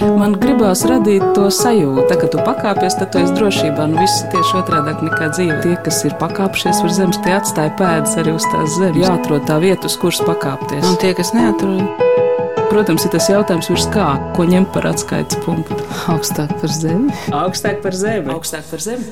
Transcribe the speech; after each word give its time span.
Man 0.00 0.32
gribās 0.40 0.80
radīt 0.88 1.24
to 1.36 1.48
sajūtu, 1.52 2.16
ka 2.22 2.28
tu 2.32 2.40
pakāpies, 2.44 2.96
tad 2.96 3.10
tu 3.12 3.20
esi 3.20 3.34
drošībā. 3.36 3.84
Nu, 3.90 4.00
viss 4.00 4.22
ir 4.22 4.30
tieši 4.32 4.56
otrādi 4.62 4.94
nekā 5.04 5.28
dzīve. 5.34 5.58
Tie, 5.64 5.74
kas 5.84 5.98
ir 6.08 6.14
pakāpšies 6.20 6.80
uz 6.86 6.96
zemes, 6.96 7.18
tie 7.24 7.34
atstāja 7.36 7.74
pēdas 7.76 8.16
arī 8.20 8.32
uz 8.38 8.46
tās 8.48 8.78
zemes. 8.78 9.00
Jāatrod 9.04 9.44
tā 9.48 9.58
vieta, 9.60 9.90
uz 9.90 9.98
kuras 10.00 10.22
pakāpties. 10.24 10.86
Un 10.88 10.96
tie, 11.02 11.12
kas 11.18 11.34
neatrod, 11.36 11.84
Protams, 12.70 13.02
ir 13.02 13.10
tas 13.10 13.26
jautājums, 13.26 13.66
virs 13.66 13.88
kā, 13.90 14.04
ko 14.36 14.44
ņemt 14.46 14.68
par 14.70 14.84
atskaites 14.92 15.40
punktu. 15.42 15.74
augstāk 16.12 16.52
par 16.60 16.70
zemi. 16.70 17.10
Augstāk 17.34 17.80
par 17.82 17.96
zemi. 17.98 18.30
Augstāk 18.30 18.68
par 18.70 18.84
zemi. 18.84 19.08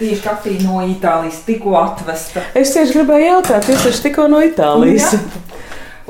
Tieši 0.00 0.24
kafija 0.24 0.64
no 0.64 0.80
Itālijas 0.82 1.38
tikko 1.46 1.76
atvesta. 1.78 2.42
Es 2.58 2.72
tieši 2.74 2.96
gribēju 2.98 3.28
jautāt, 3.28 3.68
jūs 3.70 3.86
esat 3.92 4.08
tikko 4.08 4.26
no 4.32 4.40
Itālijas. 4.42 5.14
Jā. 5.14 5.22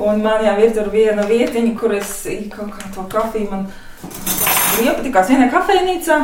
Un 0.01 0.23
man 0.25 0.41
jau 0.41 0.57
ir 0.57 0.73
tur 0.73 0.89
viena 0.89 1.27
vietiņa, 1.29 1.75
kur 1.77 1.93
es 1.93 2.15
kaut 2.55 2.73
kā 2.73 2.89
to 2.95 3.05
kafiju 3.11 3.51
man 3.51 3.67
iepatikās 4.81 5.29
vienā 5.31 5.49
kafejnīcā. 5.51 6.17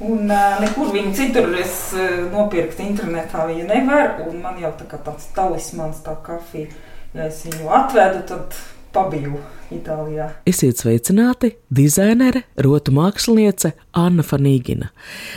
Un 0.00 0.30
uh, 0.32 0.56
nekur 0.62 0.94
viņu 0.94 1.12
citur 1.16 1.50
es 1.60 1.90
uh, 1.92 2.22
nopirkt 2.32 2.80
internetā 2.80 3.44
viņa 3.50 3.66
nevar. 3.68 4.14
Man 4.32 4.60
jau 4.62 4.72
tā 4.78 4.86
kā 4.88 5.00
tāds 5.04 5.28
talismans 5.36 6.00
tā 6.06 6.14
kafija. 6.24 6.70
Ja 7.12 7.26
es 7.26 7.42
viņu 7.44 7.68
atvedu, 7.74 8.22
tad 8.30 8.56
pabiju 8.92 9.38
Itālijā. 9.70 10.26
Esiet 10.50 10.80
sveicināti, 10.82 11.52
dizainere, 11.70 12.42
rotu 12.58 12.90
māksliniece 12.94 13.70
Anna 13.94 14.24
Fanīgina. 14.26 14.88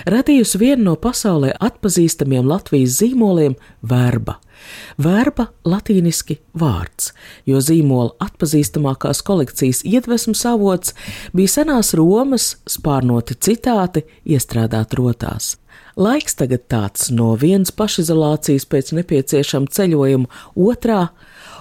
Radījusi 0.10 0.58
vienu 0.58 0.88
no 0.88 0.96
pasaulē 0.98 1.52
atpazīstamiem 1.62 2.50
Latvijas 2.50 2.98
zīmoliem- 3.02 3.54
verba. 3.94 4.40
Verba 4.98 5.48
latīniski 5.66 6.40
vārds, 6.58 7.12
jo 7.46 7.58
zīmola 7.58 8.16
atpazīstamākās 8.24 9.22
kolekcijas 9.22 9.84
iedvesmas 9.84 10.46
avots 10.46 10.94
bija 11.36 11.48
senās 11.48 11.94
Romas 11.94 12.56
spārnoti 12.66 13.36
citāti 13.36 14.04
iestrādāt 14.26 14.96
rotās. 14.98 15.58
Laiks 15.96 16.34
tagad 16.36 16.68
tāds 16.70 17.12
no 17.12 17.36
vienas 17.36 17.70
pašizolācijas 17.72 18.66
pēc 18.66 18.94
nepieciešama 18.98 19.70
ceļojuma 19.70 20.26
otrā 20.58 21.10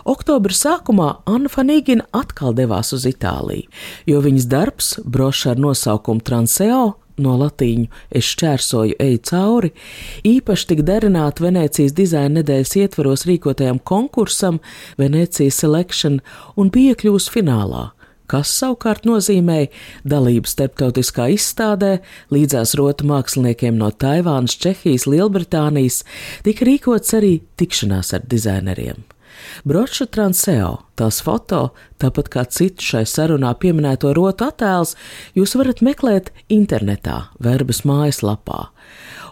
Oktobra 0.08 0.54
sākumā 0.56 1.08
Anna 1.30 1.50
Fanīgina 1.52 2.08
atkal 2.16 2.56
devās 2.58 2.92
uz 2.96 3.06
Itāliju, 3.06 3.68
jo 4.08 4.22
viņas 4.24 4.48
darbs, 4.50 4.90
broša 5.04 5.54
ar 5.54 5.62
nosaukumu 5.62 6.24
Transeo, 6.26 6.82
no 7.22 7.36
latīņu 7.38 7.88
es 8.10 8.26
šķērsoju 8.32 8.98
eju 9.02 9.22
cauri, 9.28 9.72
īpaši 10.26 10.68
tika 10.72 10.86
derināta 10.90 11.44
Venecijas 11.44 11.94
dizaina 11.94 12.40
nedēļas 12.40 12.76
ietvaros 12.82 13.26
rīkotajam 13.28 13.82
konkursam 13.84 14.62
Venecijas 14.98 15.60
Selection 15.62 16.20
un 16.56 16.72
bija 16.72 16.96
iekļūst 16.96 17.34
finālā 17.34 17.90
kas 18.32 18.48
savukārt 18.56 19.04
nozīmēja 19.04 19.68
dalību 20.08 20.48
starptautiskā 20.48 21.28
izstādē 21.34 21.98
līdzās 22.32 22.72
rotu 22.80 23.04
māksliniekiem 23.10 23.76
no 23.76 23.90
Taivānas, 23.92 24.56
Čehijas, 24.62 25.04
Lielbritānijas, 25.04 26.00
tika 26.46 26.68
rīkots 26.68 27.18
arī 27.18 27.34
tikšanās 27.60 28.14
ar 28.16 28.24
dizaineriem. 28.24 29.02
Broča 29.68 30.06
Transeo, 30.06 30.74
tās 30.98 31.22
foto, 31.24 31.72
tāpat 32.02 32.30
kā 32.32 32.44
citu 32.48 32.84
šai 32.84 33.04
sarunā 33.08 33.54
pieminēto 33.58 34.12
rotu 34.16 34.48
attēls, 34.48 34.96
jūs 35.38 35.56
varat 35.58 35.84
meklēt 35.84 36.32
internetā, 36.52 37.24
verbas 37.42 37.84
mājaslapā 37.88 38.68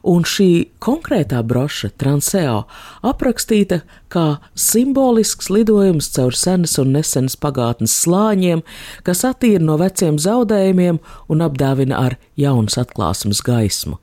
un 0.07 0.25
šī 0.27 0.51
konkrētā 0.83 1.43
broša, 1.47 1.91
Transeo, 2.01 2.65
aprakstīta 3.07 3.81
kā 4.11 4.41
simbolisks 4.59 5.51
lidojums 5.53 6.11
caur 6.15 6.37
senas 6.37 6.77
un 6.83 6.95
nesenas 6.97 7.37
pagātnes 7.41 7.95
slāņiem, 8.05 8.65
kas 9.07 9.23
attīra 9.29 9.63
no 9.65 9.77
veciem 9.81 10.19
zaudējumiem 10.21 10.99
un 11.31 11.47
apdāvina 11.47 12.01
ar 12.07 12.19
jaunas 12.41 12.79
atklāsmes 12.81 13.43
gaismu. 13.47 14.01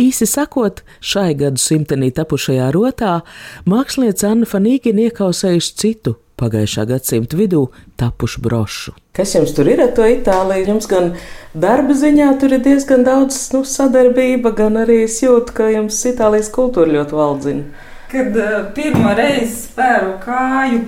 Īsi 0.00 0.28
sakot, 0.30 0.84
šai 1.00 1.34
gadu 1.40 1.60
simtenī 1.60 2.12
tapušajā 2.14 2.70
rotā 2.76 3.20
mākslinieca 3.68 4.32
Anna 4.32 4.48
Fanīgina 4.48 5.08
iekausējusi 5.08 5.78
citu 5.82 6.16
pagājušā 6.40 6.88
gadsimta 6.94 7.38
vidū 7.40 7.68
tapušu 8.00 8.44
brošu. 8.44 8.99
Kas 9.16 9.34
jums 9.34 9.50
tur 9.56 9.66
ir 9.66 9.80
ar 9.82 9.90
to 9.96 10.04
Itāliju? 10.06 10.68
Jums 10.70 10.86
gan 10.90 11.08
darba 11.50 11.96
ziņā 11.98 12.28
tur 12.38 12.54
ir 12.54 12.62
diezgan 12.62 13.02
daudz 13.06 13.38
nu, 13.54 13.64
sadarbība, 13.66 14.52
gan 14.54 14.78
arī 14.84 15.00
es 15.08 15.18
jūtu, 15.24 15.56
ka 15.56 15.66
jums 15.72 15.98
Itālijas 16.06 16.50
kultūra 16.54 16.94
ļoti 16.94 17.18
valdzina. 17.18 17.86
Kad 18.10 18.38
uh, 18.38 18.54
pirmo 18.74 19.10
reizi 19.18 19.64
spēru 19.64 20.14
kāju 20.22 20.84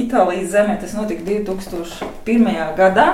Itālijas 0.00 0.50
zemē, 0.54 0.78
tas 0.80 0.96
notika 0.96 1.26
2001. 1.28 2.48
gadā. 2.80 3.06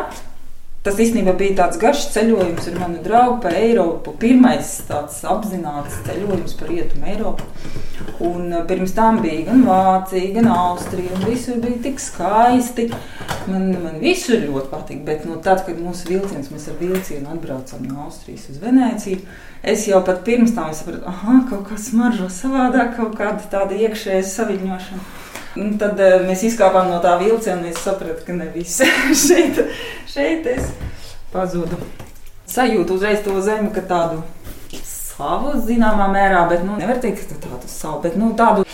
Tas 0.88 0.96
īstenībā 1.04 1.34
bija 1.36 1.52
tāds 1.52 1.76
garš 1.76 2.06
ceļojums 2.14 2.70
ar 2.70 2.76
manu 2.80 3.02
draugu 3.04 3.42
pa 3.42 3.50
Eiropu. 3.52 4.14
Pirmais 4.22 4.70
tāds 4.88 5.18
apzināts 5.28 5.98
ceļojums 6.06 6.54
pa 6.56 6.68
rietumu 6.70 7.10
Eiropu. 7.12 7.44
Un 8.24 8.54
uh, 8.54 8.62
pirms 8.64 8.94
tam 8.96 9.18
bija 9.20 9.50
gan 9.50 9.66
Vācija, 9.66 10.30
gan 10.38 10.48
Austrija, 10.48 11.12
un 11.12 11.26
visur 11.28 11.60
bija 11.60 11.82
tik 11.84 12.00
skaisti. 12.00 12.88
Man, 13.50 13.68
man 13.82 14.00
visur 14.00 14.40
ļoti 14.46 14.72
patīk, 14.72 15.04
bet 15.04 15.28
nu, 15.28 15.36
tad, 15.44 15.60
kad 15.68 15.76
mūsu 15.76 16.08
vilciens, 16.08 16.48
mēs 16.54 16.70
ar 16.72 16.80
vilcienu 16.80 17.34
atbraucam 17.36 17.84
no 17.84 18.06
Austrijas 18.06 18.48
uz 18.48 18.56
Venēciju, 18.64 19.20
es 19.60 19.84
jau 19.92 20.00
pat 20.08 20.24
pirms 20.24 20.56
tam 20.56 20.72
sapratu, 20.72 21.04
ah, 21.04 21.42
kaut 21.52 21.68
kā 21.68 21.76
smaržo 21.76 22.32
savādāk, 22.32 22.96
kaut 22.96 23.20
kāda 23.20 23.44
tāda 23.52 23.76
iekšēja 23.76 24.24
saviņošana. 24.32 25.27
Un 25.58 25.74
tad 25.80 25.98
uh, 25.98 26.20
mēs 26.26 26.44
izkāpām 26.46 26.90
no 26.92 27.00
tā 27.02 27.16
vilciena, 27.20 27.58
un 27.60 27.70
es 27.72 27.80
sapratu, 27.82 28.22
ka 28.26 28.36
ne 28.36 28.46
viss 28.54 28.82
šeit, 29.26 29.58
šeit 30.10 30.46
es 30.52 30.70
pazudu. 31.32 31.80
Sajūtu 32.48 32.96
uzreiz 32.96 33.24
to 33.24 33.34
zemi, 33.44 33.72
ka 33.74 33.82
tādu 33.84 34.22
savu 35.18 35.56
zināmā 35.66 36.06
mērā, 36.12 36.46
bet 36.50 36.62
nu, 36.64 36.78
nevar 36.78 37.02
teikt, 37.02 37.26
ka 37.32 37.42
tādu 37.48 37.68
savu, 37.70 38.00
bet 38.06 38.16
nu, 38.20 38.30
tādu 38.38 38.64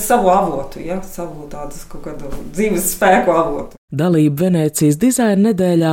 savu 0.00 0.30
avotu, 0.32 0.80
ja, 0.84 1.00
savu 1.02 1.48
tādu 1.50 1.80
kaut 1.90 2.06
kādu 2.06 2.32
dzīves 2.54 2.92
spēku 2.94 3.34
avotu. 3.34 3.81
Dalību 3.92 4.40
Venecijas 4.40 4.96
dizaina 4.96 5.50
nedēļā 5.50 5.90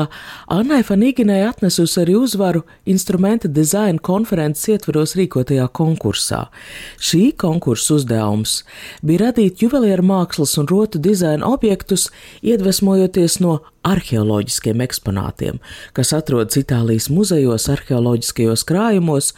Annai 0.55 0.79
Fanīginai 0.87 1.41
atnesusi 1.43 1.97
arī 2.05 2.15
uzvaru 2.15 2.61
instrumenta 2.87 3.51
dizaina 3.51 3.99
konferences 3.99 4.69
ietvaros 4.71 5.17
rīkotajā 5.19 5.65
konkursā. 5.75 6.45
Šī 6.95 7.33
konkursa 7.43 7.97
uzdevums 7.97 8.61
bija 9.03 9.25
radīt 9.25 9.65
juvelieru 9.65 10.07
mākslas 10.13 10.55
un 10.61 10.69
rotu 10.71 11.01
dizaina 11.03 11.51
objektus, 11.51 12.07
iedvesmojoties 12.39 13.41
no 13.43 13.59
arheoloģiskiem 13.87 14.81
eksponātiem, 14.83 15.59
kas 15.95 16.11
atrodas 16.15 16.57
Itālijas 16.59 17.07
muzejos, 17.13 17.67
arheoloģiskajos 17.71 18.65
krājumos, 18.67 19.31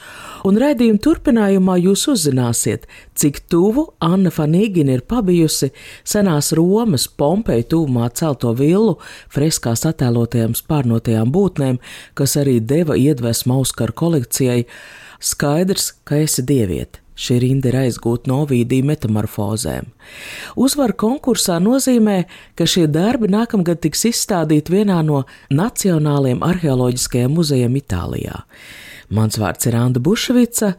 un 0.47 0.57
raidījuma 0.61 1.01
turpinājumā 1.01 1.77
jūs 1.81 2.07
uzzināsiet, 2.13 2.87
cik 3.17 3.43
tuvu 3.51 3.87
Anna 4.01 4.31
Fanīgina 4.33 4.97
ir 4.97 5.05
pabijusi 5.05 5.71
senās 6.03 6.51
Romas 6.57 7.07
Pompeja 7.07 7.67
tūmā 7.75 8.09
celto 8.17 8.50
villu, 8.57 8.97
freskās 9.33 9.85
attēlotajām 9.89 10.55
spārnotajām 10.57 11.31
būtnēm, 11.33 11.79
kas 12.17 12.37
arī 12.41 12.59
deva 12.59 12.97
iedvesmu 12.99 13.59
Auskaru 13.59 13.95
kolekcijai, 14.03 14.65
skaidrs, 15.21 15.93
ka 16.03 16.21
esi 16.25 16.45
dieviete. 16.47 17.01
Šī 17.21 17.37
rinda 17.43 17.69
ir 17.69 17.75
aizgūta 17.83 18.29
no 18.31 18.39
vīdija 18.49 18.85
metamorfozēm. 18.87 19.89
Uzvara 20.57 20.95
konkursā 20.97 21.59
nozīmē, 21.61 22.23
ka 22.57 22.65
šie 22.65 22.87
darbi 22.89 23.29
nākamgad 23.29 23.81
tiks 23.83 24.07
izstādīti 24.09 24.73
vienā 24.73 25.01
no 25.05 25.25
Nacionālajiem 25.53 26.41
arheoloģiskajiem 26.47 27.35
muzejiem 27.37 27.77
Itālijā. 27.77 28.41
Mans 29.11 29.37
vārds 29.37 29.67
ir 29.67 29.75
Anna 29.75 30.01
Bušvica, 30.01 30.73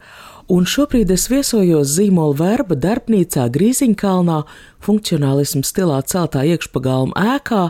un 0.51 0.65
šobrīd 0.67 1.11
es 1.13 1.27
viesojos 1.31 1.93
zīmola 1.95 2.35
verba 2.39 2.75
darbnīcā 2.79 3.45
Grīziņkalnā, 3.53 4.41
funkcionālismu 4.83 5.63
stilā 5.63 6.01
celtā 6.09 6.43
iekšpagalma 6.51 7.15
ēkā, 7.35 7.61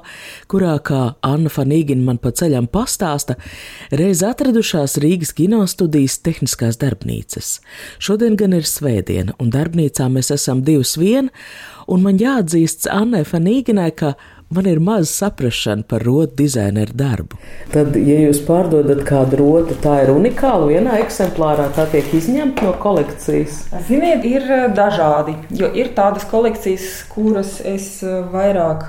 kurā, 0.49 0.77
kā 0.81 1.01
Anna 1.25 1.51
Fanīgina 1.53 2.05
man 2.07 2.19
pa 2.21 2.33
ceļam 2.33 2.67
pastāsta, 2.73 3.37
reiz 3.93 4.23
atradušās 4.25 4.97
Rīgas 5.03 5.35
kinostudijas 5.37 6.17
tehniskās 6.25 6.79
darbnīcas. 6.81 7.59
Šodien 8.01 8.37
gan 8.39 8.57
ir 8.57 8.65
svētdiena, 8.69 9.37
un 9.39 9.53
darbnīcā 9.53 10.09
mēs 10.13 10.33
esam 10.33 10.65
divas 10.65 10.95
vien, 10.97 11.29
un 11.87 12.05
man 12.05 12.21
jāatzīst 12.21 12.89
Annai 12.91 13.25
Fanīginai, 13.27 13.91
ka 13.93 14.15
man 14.53 14.67
ir 14.69 14.79
maz 14.83 15.09
saprašana 15.09 15.83
par 15.89 16.03
rotu 16.05 16.43
dizaineru 16.43 16.95
darbu. 16.97 17.39
Tad, 17.73 17.95
ja 17.97 18.19
jūs 18.25 18.41
pārdodat 18.47 19.03
kādu 19.07 19.39
rotu, 19.41 19.77
tā 19.83 19.99
ir 20.03 20.13
unikāla 20.13 20.69
vienā 20.69 20.99
eksemplārā, 21.03 21.69
tā 21.75 21.87
tiek 21.91 22.13
izņemta 22.13 22.67
no 22.67 22.75
kolekcijas. 22.83 23.63
Ziniet, 23.89 24.25
ir 24.27 24.47
eh, 24.47 24.67
dažādi, 24.75 25.35
jo 25.57 25.71
ir 25.73 25.93
tādas 25.97 26.27
kolekcijas, 26.29 26.89
kuras 27.11 27.59
es 27.65 27.97
eh, 28.05 28.21
vairāk 28.33 28.87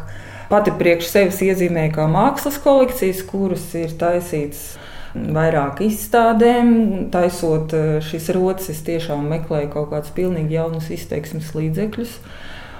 pati 0.50 0.74
priekš 0.78 1.10
sevis 1.10 1.42
iezīmēju 1.44 1.94
kā 1.96 2.08
mākslas 2.10 2.60
kolekcijas, 2.62 3.24
kuras 3.28 3.70
ir 3.78 3.94
taisītas 4.00 4.74
vairāk 5.14 5.82
izstādēm. 5.86 6.72
Taisot 7.14 7.74
eh, 7.76 7.92
šīs 8.04 8.30
rotas, 8.36 8.70
es 8.74 8.82
tiešām 8.86 9.28
meklēju 9.30 9.70
kaut 9.74 9.92
kādus 9.94 10.14
pilnīgi 10.16 10.58
jaunus 10.58 10.90
izteiksmes 10.94 11.54
līdzekļus. 11.56 12.18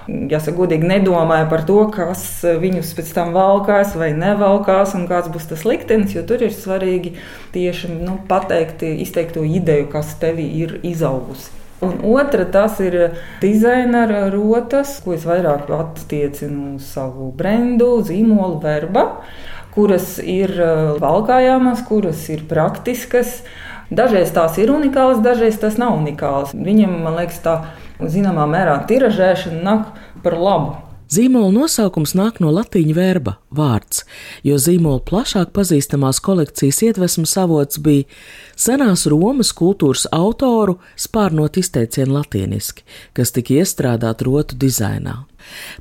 Jāsaka, 0.07 0.55
godīgi 0.59 0.87
nedomāja 0.89 1.47
par 1.49 1.65
to, 1.67 1.79
kas 1.93 2.23
viņus 2.61 2.93
pēc 2.97 3.11
tam 3.17 3.33
valkās 3.35 3.95
vai 3.97 4.11
nevalkās 4.17 4.95
un 4.97 5.07
kāds 5.09 5.31
būs 5.33 5.49
tas 5.51 5.65
liktenis, 5.67 6.15
jo 6.15 6.23
tur 6.27 6.45
ir 6.45 6.53
svarīgi 6.53 7.15
tieši 7.55 7.91
nu, 7.97 8.19
pateikt, 8.29 8.85
izteikt 8.85 9.37
to 9.37 9.45
ideju, 9.47 9.89
kas 9.93 10.15
tevī 10.21 10.47
ir 10.63 10.79
izaugusi. 10.85 11.51
Un 11.83 11.99
otra 12.15 12.45
tas 12.47 12.79
ir 12.79 12.95
dizaina 13.41 14.05
rotas, 14.31 14.95
ko 15.03 15.13
es 15.13 15.25
vairāk 15.27 15.67
attiecinu 15.75 16.77
uz 16.77 16.87
savu 16.95 17.33
brendu, 17.35 17.99
zīmolu, 18.07 18.61
verba, 18.63 19.05
kuras 19.75 20.15
ir 20.23 20.55
valkājāmas, 21.01 21.83
kuras 21.87 22.23
ir 22.31 22.45
praktiskas. 22.49 23.41
Dažreiz 23.91 24.31
tās 24.33 24.55
ir 24.57 24.71
unikālas, 24.73 25.19
dažreiz 25.21 25.59
tas 25.61 25.75
nav 25.77 25.99
unikāls. 25.99 26.55
Viņam, 26.55 26.95
man 27.03 27.19
liekas, 27.19 27.43
tā 27.43 27.57
zināmā 27.99 28.47
mērā 28.49 28.79
tiražēšana 28.89 29.61
nāk 29.65 29.93
par 30.23 30.37
labu. 30.39 30.75
Zīmola 31.05 31.51
nosaukums 31.53 32.15
nāk 32.17 32.39
no 32.41 32.49
latīņu 32.49 32.95
verba 32.97 33.35
vārds, 33.53 34.01
jo 34.41 34.55
zīmola 34.57 35.03
plašāk 35.05 35.51
pazīstamās 35.53 36.17
kolekcijas 36.25 36.81
iedvesmas 36.87 37.35
avots 37.37 37.77
bija 37.77 38.07
senās 38.57 39.05
Romas 39.11 39.51
kultūras 39.53 40.07
autoru 40.09 40.79
spārnot 40.97 41.59
izteicienu 41.61 42.17
latīniski, 42.17 42.81
kas 43.13 43.35
tika 43.35 43.59
iestrādāt 43.59 44.25
rotu 44.25 44.57
dizainā. 44.57 45.21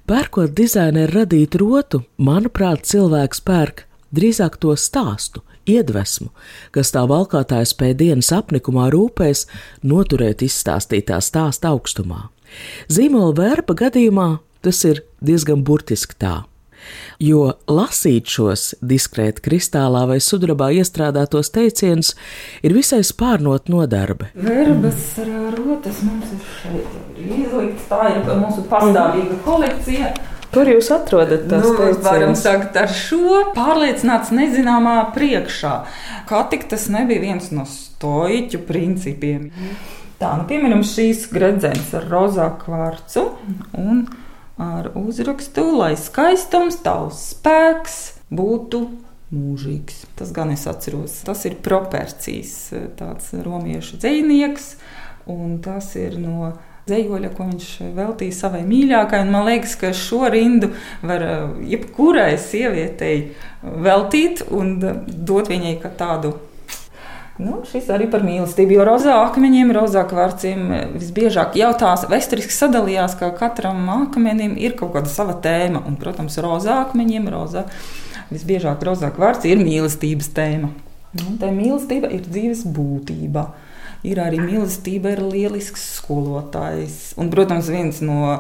Pērkot 0.04 0.52
dizaineru 0.52 1.22
radītu 1.22 1.62
rotu, 1.64 2.04
manuprāt, 2.20 2.84
cilvēks 2.84 3.40
pērk 3.48 3.86
drīzāk 4.14 4.60
to 4.60 4.76
stāstu, 4.76 5.40
iedvesmu, 5.70 6.30
kas 6.74 6.92
tā 6.94 7.04
valkātāja 7.10 7.68
spēja 7.68 7.98
dienas 8.04 8.32
apnikumā 8.34 8.88
rūpēs 8.94 9.46
noturēt 9.82 10.44
izstāstītā 10.46 11.20
stāsta 11.24 11.74
augstumā. 11.74 12.28
Zīmola 12.92 13.34
verba 13.38 13.76
gadījumā 13.78 14.28
tas 14.64 14.84
ir 14.88 15.04
diezgan 15.24 15.64
burtiski 15.66 16.16
tā. 16.20 16.42
Jo 17.22 17.54
lasīt 17.70 18.28
šos 18.28 18.74
diskrēti 18.84 19.40
kristālā 19.46 20.02
vai 20.10 20.18
sudrabā 20.20 20.68
iestrādātos 20.76 21.48
teicienus 21.54 22.12
ir 22.64 22.74
visai 22.76 23.00
spārnot 23.06 23.70
nodarbe. 23.72 24.28
Verbas 24.34 25.14
rotas 25.56 26.02
mums 26.04 26.34
ir 26.36 26.44
šeit 26.58 27.24
izlikts, 27.24 27.88
tā 27.88 28.02
ir 28.12 28.28
mūsu 28.42 28.66
pastāvīga 28.68 29.40
kolekcija. 29.46 30.12
Kur 30.54 30.70
jūs 30.70 30.90
atrodat 30.94 31.48
nu, 31.50 31.60
teicienas? 31.60 32.02
varam 32.04 32.34
sakt 32.38 32.76
ar 32.78 32.92
šo 32.94 33.40
pārliecināts 33.56 34.32
nezināmā 34.34 34.96
priekšā. 35.16 35.74
Kā 36.30 36.44
tik 36.52 36.68
tas 36.70 36.86
nebija 36.92 37.22
viens 37.24 37.50
no 37.54 37.66
stoiķu 37.68 38.62
principiem. 38.68 39.50
Tā, 40.20 40.36
nu, 40.38 40.46
piemēram, 40.48 40.84
šīs 40.86 41.26
gredzens 41.34 41.90
ar 41.98 42.06
rozā 42.08 42.46
kvarcu 42.60 43.26
un 43.76 44.04
ar 44.62 44.92
uzrakstu, 44.94 45.66
lai 45.80 45.94
skaistums, 45.98 46.78
tavs 46.84 47.18
spēks 47.34 47.98
būtu 48.30 48.84
mūžīgs. 49.34 50.04
Tas 50.18 50.30
gan 50.34 50.52
es 50.54 50.66
atceros. 50.70 51.18
Tas 51.26 51.42
ir 51.48 51.58
propercijas, 51.64 52.54
tāds 52.98 53.32
romiešu 53.34 53.98
dzinieks, 54.02 54.74
un 55.30 55.58
tas 55.64 55.90
ir 55.98 56.18
no 56.22 56.52
dzējoļa, 56.88 57.30
ko 57.36 57.48
viņš 57.48 57.68
veltīja 57.96 58.36
savai 58.36 58.62
mīļākajai. 58.68 59.28
Man 59.30 59.46
liekas, 59.48 59.76
ka 59.80 59.92
šo 59.96 60.24
rindu 60.32 60.72
var 61.02 61.24
eh, 61.24 61.44
jebkurai 61.74 62.34
sievietei 62.40 63.30
veltīt 63.62 64.44
un 64.52 64.76
dot 64.80 65.52
viņai 65.52 65.78
tādu. 65.98 66.34
Nu, 67.34 67.64
šis 67.66 67.88
arī 67.90 68.06
par 68.06 68.22
mīlestību, 68.22 68.76
jo 68.76 68.84
rozā 68.86 69.16
akmeņiem, 69.24 69.72
rozā 69.74 70.04
kvarciem 70.06 70.68
visbiežāk 70.92 71.56
jau 71.58 71.72
tās 71.80 72.04
vēsturiski 72.06 72.54
sadalījās, 72.54 73.16
ka 73.18 73.32
katram 73.34 73.88
akmenim 73.90 74.54
ir 74.54 74.76
kaut 74.78 74.92
kāda 74.94 75.10
sava 75.10 75.34
tēma. 75.42 75.82
Un, 75.82 75.96
protams, 75.98 76.38
rozā 76.38 76.78
akmeņiem, 76.84 77.26
rozā 77.34 77.66
visbiežāk 78.30 78.86
rozā 78.86 79.10
kvarci 79.14 79.50
ir 79.50 79.64
mīlestības 79.64 80.30
tēma. 80.36 80.70
Un 81.24 81.40
tā 81.42 81.50
mīlestība 81.54 82.12
ir 82.14 82.22
dzīves 82.22 82.62
būtība 82.74 83.48
ir 84.04 84.20
arī 84.22 84.40
mīlestība, 84.42 85.14
ir 85.14 85.24
lielisks 85.24 85.84
skolotājs. 85.98 87.14
Un, 87.20 87.30
protams, 87.32 87.70
viens 87.72 88.00
no 88.04 88.38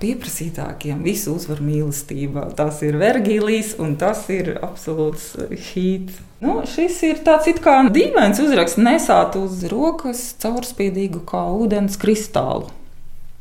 pieprasītākiem 0.00 1.02
visu 1.04 1.34
uzvar 1.36 1.60
mīlestība. 1.64 2.46
Tas 2.56 2.80
ir 2.86 2.98
Vergīlijs, 3.00 3.74
un 3.82 3.96
tas 4.00 4.24
ir 4.32 4.54
absolūts 4.64 5.34
hīts. 5.70 6.20
Nu, 6.40 6.60
šis 6.68 7.02
ir 7.04 7.20
tāds 7.24 7.50
it 7.52 7.60
kā 7.64 7.76
dīvains 7.92 8.40
uzraksts, 8.40 8.80
nesāt 8.80 9.36
uz 9.40 9.64
rokas 9.68 10.30
caurspīdīgu 10.40 11.24
kā 11.28 11.44
ūdens 11.52 12.00
kristālu. 12.00 12.70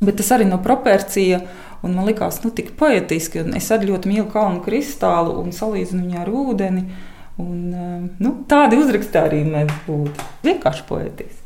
Bet 0.04 0.20
tas 0.20 0.32
arī 0.36 0.48
no 0.48 0.60
proporcija, 0.64 1.42
un 1.84 1.96
man 1.96 2.08
likās, 2.08 2.42
nu, 2.44 2.52
tik 2.56 2.74
poetiski. 2.80 3.44
Es 3.56 3.72
arī 3.76 3.94
ļoti 3.94 4.12
mīlu 4.12 4.28
kalnu 4.32 4.64
kristālu 4.64 5.38
un 5.42 5.56
salīdzinu 5.56 6.06
viņu 6.06 6.22
ar 6.24 6.32
ūdeni. 6.44 6.86
Un, 7.40 7.60
nu, 8.20 8.34
tādi 8.52 8.80
uzraksti 8.80 9.20
arī 9.20 9.46
mēdz 9.48 9.84
būt 9.88 10.24
vienkārši 10.44 10.88
poetiski. 10.92 11.39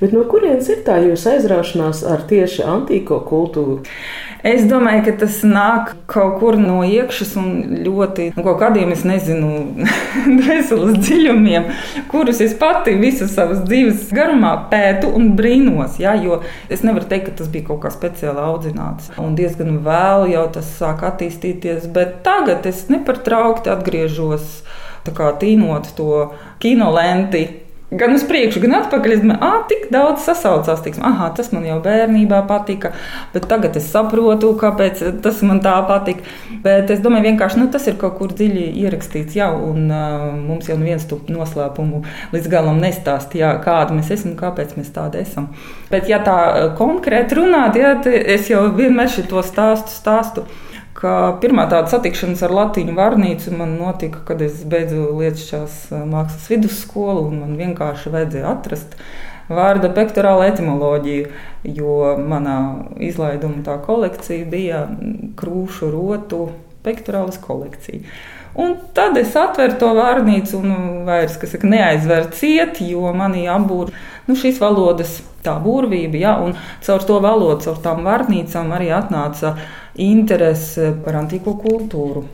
Bet 0.00 0.12
no 0.12 0.26
kurienes 0.28 0.68
ir 0.72 0.82
tā 0.86 1.00
jūsu 1.04 1.32
aizraušanās 1.34 2.04
ar 2.06 2.24
tieši 2.28 2.64
antīko 2.68 3.22
kultūru? 3.28 3.82
Es 4.46 4.62
domāju, 4.68 5.00
ka 5.06 5.12
tas 5.24 5.40
nāk 5.42 5.88
kaut 6.10 6.36
kur 6.38 6.58
no 6.60 6.82
iekšas 6.86 7.32
un 7.40 7.48
ļoti 7.82 8.28
no 8.36 8.44
kaut 8.46 8.60
kādiem, 8.60 8.92
es 8.94 9.02
nezinu, 9.08 9.48
dvēseles 10.42 11.00
dziļumiem, 11.00 11.66
kurus 12.12 12.42
es 12.44 12.54
pati 12.60 12.94
visu 13.00 13.26
savas 13.30 13.64
dzīves 13.66 14.12
garumā 14.14 14.52
pētu 14.70 15.10
un 15.18 15.32
brīnos. 15.38 15.98
Ja, 16.02 16.14
jo 16.14 16.42
es 16.70 16.84
nevaru 16.86 17.08
teikt, 17.10 17.30
ka 17.30 17.40
tas 17.40 17.50
bija 17.50 17.72
kaut 17.72 17.82
kā 17.86 17.92
speciāli 17.94 18.44
audzināts. 18.44 19.10
Un 19.22 19.34
diezgan 19.38 19.80
vēl 19.86 20.28
jau 20.36 20.46
tas 20.54 20.70
sāk 20.78 21.02
attīstīties, 21.08 21.90
bet 21.96 22.20
tagad 22.26 22.68
es 22.70 22.86
nepārtraukti 22.92 23.72
atgriežos. 23.72 24.60
Tā 25.06 25.14
kā 25.14 25.30
tīnot 25.40 25.92
to 25.98 26.28
kinolenti, 26.62 27.46
gan 27.90 28.14
uz 28.14 28.24
priekšu, 28.26 28.60
gan 28.64 28.74
atpakaļ. 28.80 29.14
Es 29.14 29.22
domāju, 29.22 29.38
ah, 29.46 29.60
tik 29.70 29.86
daudz 29.94 30.24
sasaucās. 30.26 30.82
Tiksim, 30.82 31.04
ah, 31.06 31.22
tas 31.36 31.52
man 31.54 31.66
jau 31.68 31.78
bērnībā 31.84 32.42
patika, 32.48 32.92
bet 33.34 33.46
tagad 33.50 33.78
es 33.78 33.86
saprotu, 33.92 34.52
kāpēc 34.58 35.02
tas 35.22 35.42
man 35.46 35.62
tā 35.64 35.76
patika. 35.88 36.26
Bet 36.64 36.90
es 36.90 37.00
domāju, 37.04 37.28
vienkārši 37.30 37.62
nu, 37.62 37.68
tas 37.72 37.86
ir 37.86 37.98
kaut 38.00 38.18
kur 38.18 38.34
dziļi 38.34 38.66
ierakstīts 38.82 39.38
jau, 39.38 39.52
un 39.70 39.86
uh, 39.86 40.26
mums 40.34 40.70
jau 40.70 40.78
neviens 40.80 41.06
to 41.06 41.20
noslēpumu 41.30 42.02
līdz 42.34 42.50
galam 42.50 42.82
nestāstīja, 42.82 43.56
kāda 43.64 43.94
mēs 43.96 44.10
esam 44.14 44.34
un 44.34 44.38
kāpēc 44.40 44.74
mēs 44.78 44.90
tādi 44.94 45.22
esam. 45.22 45.52
Bet, 45.92 46.10
ja 46.10 46.18
tā 46.26 46.38
konkrēti 46.78 47.38
runāt, 47.38 47.78
ja, 47.78 47.94
es 48.06 48.50
jau 48.50 48.66
vienmēr 48.74 49.12
šo 49.12 49.44
stāstu 49.46 49.94
stāstu 49.94 50.46
ka 50.96 51.36
pirmā 51.42 51.66
tāda 51.70 51.90
satikšanās 51.92 52.42
ar 52.46 52.54
latīņu 52.56 52.96
vārnīcu 52.96 53.54
man 53.56 53.76
notika, 53.80 54.22
kad 54.28 54.42
es 54.44 54.62
beidzu 54.68 55.10
Lietuvas 55.18 55.78
eh, 55.92 56.04
mākslas 56.08 56.50
vidusskolu, 56.52 57.28
man 57.34 57.56
vienkārši 57.60 58.12
vajadzēja 58.14 58.52
atrast 58.54 58.96
vārda 59.46 59.92
pektorāla 59.94 60.48
etimoloģiju, 60.50 61.28
jo 61.76 61.98
manā 62.18 62.56
izlaiduma 63.02 63.76
kolekcija 63.84 64.48
bija 64.50 64.86
krūšu 65.38 65.92
rotu 65.92 66.48
pektorālas 66.86 67.38
kolekcija. 67.42 68.02
Un 68.56 68.72
tad 68.96 69.18
es 69.20 69.34
atveru 69.36 69.76
to 69.76 69.88
vārnīcu 69.98 70.56
un 70.62 70.76
vairs 71.04 71.34
saka, 71.36 71.68
neaizveru 71.68 72.30
ciet, 72.32 72.80
jo 72.80 73.10
manī 73.12 73.44
apbūr 73.52 73.92
nu, 74.26 74.36
šīs 74.38 74.60
valodas 74.62 75.20
tā 75.46 75.56
burvība. 75.62 76.20
Ja, 76.20 76.36
un 76.42 76.56
caur 76.86 77.04
to 77.06 77.20
valodu, 77.24 77.62
caur 77.66 77.82
tām 77.84 78.02
vārnīcām 78.06 78.72
arī 78.76 78.90
atnāca 78.94 79.56
interese 80.02 80.92
par 81.04 81.22
antīko 81.22 81.56
kultūru. 81.62 82.26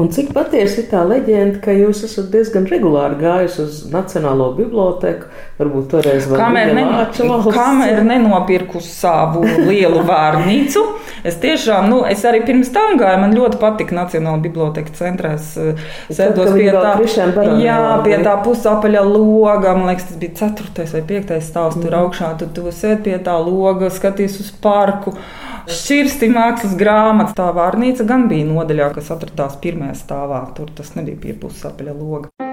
Un 0.00 0.08
cik 0.08 0.30
patiesi 0.32 0.80
ir 0.80 0.86
tā 0.88 1.02
leģenda, 1.04 1.58
ka 1.60 1.74
jūs 1.76 2.00
esat 2.06 2.30
diezgan 2.32 2.64
regulāri 2.70 3.18
gājis 3.20 3.58
uz 3.60 3.80
Nacionālo 3.92 4.46
biblioteku, 4.56 5.28
varbūt 5.58 5.90
toreiz 5.92 6.28
vēl 6.30 6.40
kamēr, 6.40 6.72
ne, 6.78 6.84
kamēr 7.52 8.00
nenopirku 8.06 8.80
savu 8.80 9.44
lielu 9.44 10.00
vārnīcu. 10.08 10.84
Es 11.28 11.36
tiešām, 11.42 11.90
nu, 11.92 12.00
es 12.08 12.24
arī 12.28 12.40
pirms 12.48 12.72
tam 12.72 12.96
gāju, 13.00 13.20
man 13.20 13.36
ļoti 13.36 13.60
patika 13.60 13.98
Nacionāla 14.00 14.40
biblioteka 14.46 14.96
centrā. 14.96 15.34
Es 15.36 15.52
sēdos 16.08 16.54
pie 16.56 16.70
tā, 16.72 16.96
jā, 17.60 17.78
pie 18.06 18.16
tā 18.24 18.38
pusapaļa 18.46 19.04
loga, 19.06 19.76
man 19.76 19.92
liekas, 19.92 20.08
tas 20.08 20.20
bija 20.24 20.38
ceturtais 20.40 20.96
vai 20.96 21.04
piektais 21.12 21.52
stāvs 21.52 21.76
tur 21.76 21.92
mm. 21.92 22.00
augšā, 22.00 22.34
tad 22.40 22.56
tu 22.56 22.72
sēd 22.72 23.04
pie 23.04 23.20
tā 23.22 23.36
loga, 23.44 23.92
skaties 23.92 24.40
uz 24.40 24.52
parku. 24.64 25.12
Šķirsti 25.70 26.30
mākslas 26.32 26.74
grāmatas. 26.78 27.36
Tā 27.38 27.50
vārnīca 27.54 28.06
gan 28.08 28.26
bija 28.30 28.48
nodaļā, 28.48 28.92
kas 28.96 29.12
atradās 29.14 29.58
pirmajā 29.62 29.98
stāvā. 30.02 30.44
Tur 30.56 30.72
tas 30.74 30.94
nebija 30.98 31.20
pie 31.22 31.36
pusapaļa 31.38 31.98
loga. 31.98 32.51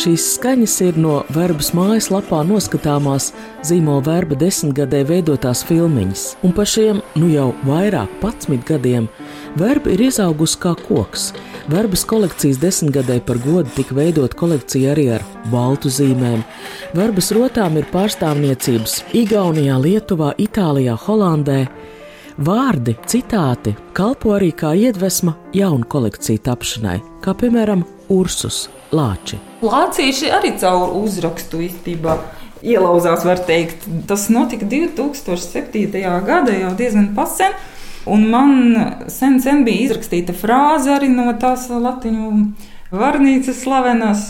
Šīs 0.00 0.30
skaņas 0.38 0.74
ir 0.80 0.96
no 0.96 1.18
verbas 1.34 1.74
mājaslapā 1.76 2.38
noskatāmās 2.48 3.26
zīmola 3.68 4.00
verba 4.06 4.38
desmitgadē 4.40 5.02
veidotās 5.10 5.60
filmiņas, 5.68 6.22
un 6.46 6.54
pa 6.56 6.64
šiem 6.64 7.02
nu 7.20 7.28
jau 7.28 7.50
vairāk 7.68 8.14
patsmit 8.22 8.64
gadiem 8.64 9.10
verba 9.60 9.92
ir 9.92 10.06
izaugusi 10.06 10.56
kā 10.62 10.72
koks. 10.86 11.26
Verbas 11.68 12.06
kolekcijas 12.08 12.62
desmitgadē 12.62 13.18
par 13.28 13.42
godu 13.44 13.68
tika 13.76 13.98
veidot 14.00 14.38
kolekcija 14.40 14.94
arī 14.94 15.06
ar 15.18 15.28
baltu 15.52 15.92
zīmēm. 15.92 16.46
Verbas 16.96 17.28
rotām 17.36 17.76
ir 17.76 17.92
pārstāvniecības 17.92 19.02
Igaunijā, 19.20 19.76
Lietuvā, 19.84 20.32
Itālijā, 20.40 20.96
Holandē. 21.04 21.66
Vārdi, 22.40 22.96
citāti 23.04 23.76
kalpo 23.92 24.32
arī 24.40 24.54
kā 24.56 24.72
iedvesma 24.72 25.36
jaunu 25.52 25.84
kolekciju 25.84 26.46
tapšanai, 26.48 27.00
kā 27.20 27.36
piemēram 27.36 27.84
Ursus 28.10 28.68
Lāči. 28.90 29.38
Lācīši 29.62 30.30
arī 30.34 30.54
caur 30.58 30.96
uzrakstu 30.98 31.60
īstenībā 31.62 32.16
ielauzās, 32.66 33.24
var 33.24 33.42
teikt. 33.46 33.86
Tas 34.10 34.28
notika 34.32 34.66
2007. 34.68 35.86
gadā, 36.26 36.56
jau 36.58 36.72
diezgan 36.78 37.12
pasen. 37.16 37.54
Un 38.10 38.26
man 38.32 38.52
sen, 39.12 39.38
sen 39.44 39.62
bija 39.66 39.90
izrakstīta 39.90 40.34
frāze 40.34 40.90
arī 40.94 41.10
no 41.12 41.28
tās 41.38 41.68
latviešu 41.70 42.30
varnīcas 42.90 43.62
slavenas: 43.62 44.28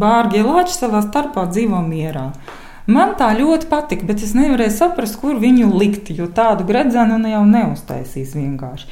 Bārgie 0.00 0.44
lāči 0.46 0.76
savā 0.76 1.02
starpā 1.06 1.46
dzīvo 1.50 1.80
mierā. 1.86 2.30
Man 2.90 3.14
tā 3.18 3.28
ļoti 3.38 3.68
patika, 3.70 4.06
bet 4.08 4.22
es 4.24 4.32
nevarēju 4.34 4.72
saprast, 4.74 5.18
kur 5.20 5.38
viņu 5.38 5.68
likt, 5.78 6.10
jo 6.16 6.26
tādu 6.34 6.66
gredzenu 6.66 7.20
nu 7.20 7.30
jau 7.30 7.42
neuztaisīs 7.46 8.34
vienkārši. 8.34 8.88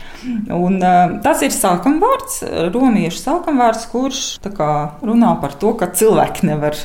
Un, 0.54 0.78
uh, 0.78 1.16
tas 1.24 1.42
ir 1.46 1.54
sākumvārds, 1.54 2.40
romiešu 2.74 3.22
sākumvārds, 3.24 3.88
kurš 3.90 4.22
kā, 4.54 4.72
runā 5.02 5.34
par 5.42 5.56
to, 5.58 5.74
ka 5.78 5.90
cilvēki 5.98 6.48
nevar 6.52 6.78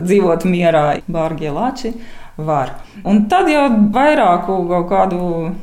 dzīvot 0.00 0.46
mierā, 0.48 0.86
bārgie 1.10 1.52
lāči. 1.54 1.94
Var. 2.40 2.70
Un 3.04 3.26
tad 3.28 3.50
jau 3.52 3.66
vairāku 3.92 4.54
kaut 4.70 4.86
kādu 4.88 5.18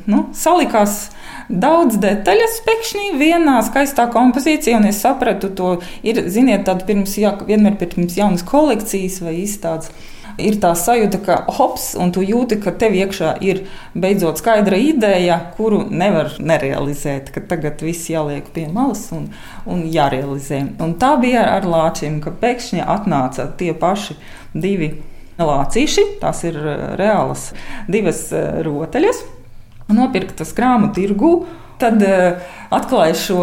nu, 0.06 0.20
salikās 0.36 1.08
daudz 1.48 1.96
detaļas 1.98 2.60
pēkšņi 2.66 3.16
vienā 3.18 3.56
skaistā 3.66 4.04
kompozīcijā, 4.12 4.76
un 4.78 4.86
es 4.92 5.00
sapratu 5.02 5.50
to. 5.58 5.72
Ir, 6.06 6.20
ziniet, 6.30 6.62
tad 6.68 6.84
pirms, 6.86 7.16
jā, 7.18 7.32
vienmēr 7.48 7.80
pirms 7.80 8.14
jaunas 8.20 8.46
kolekcijas 8.46 9.18
vai 9.24 9.40
izstādes 9.40 9.90
ir 10.38 10.58
tā 10.62 10.70
sajūta, 10.78 11.20
ka 11.24 11.36
hops, 11.58 11.90
un 11.98 12.12
tu 12.14 12.22
jūti, 12.24 12.58
ka 12.62 12.72
tev 12.78 12.96
iekšā 12.96 13.34
ir 13.44 13.64
beidzot 13.98 14.40
skaidra 14.40 14.78
ideja, 14.80 15.38
kuru 15.58 15.84
nevar 15.90 16.32
nerealizēt, 16.38 17.32
ka 17.34 17.42
tagad 17.50 17.82
viss 17.84 18.10
jāliek 18.10 18.48
pie 18.54 18.68
malas 18.72 19.08
un, 19.14 19.28
un 19.66 19.84
jārealizē. 19.90 20.62
Un 20.84 20.96
tā 21.00 21.14
bija 21.20 21.44
ar 21.56 21.68
lāčiem, 21.68 22.20
ka 22.24 22.34
pēkšņi 22.34 22.84
atnāca 22.86 23.48
tie 23.58 23.74
paši 23.76 24.18
divi 24.54 24.94
lācīši, 25.38 26.06
tās 26.22 26.42
ir 26.48 26.58
eh, 26.58 26.84
reālas 26.98 27.52
divas 27.90 28.28
eh, 28.32 28.60
rotaļas, 28.66 29.22
nopirktas 29.94 30.54
krāmu 30.56 30.92
tirgu. 30.96 31.32
Tad 31.78 32.00
uh, 32.02 32.40
atklāja 32.74 33.14
šo 33.14 33.42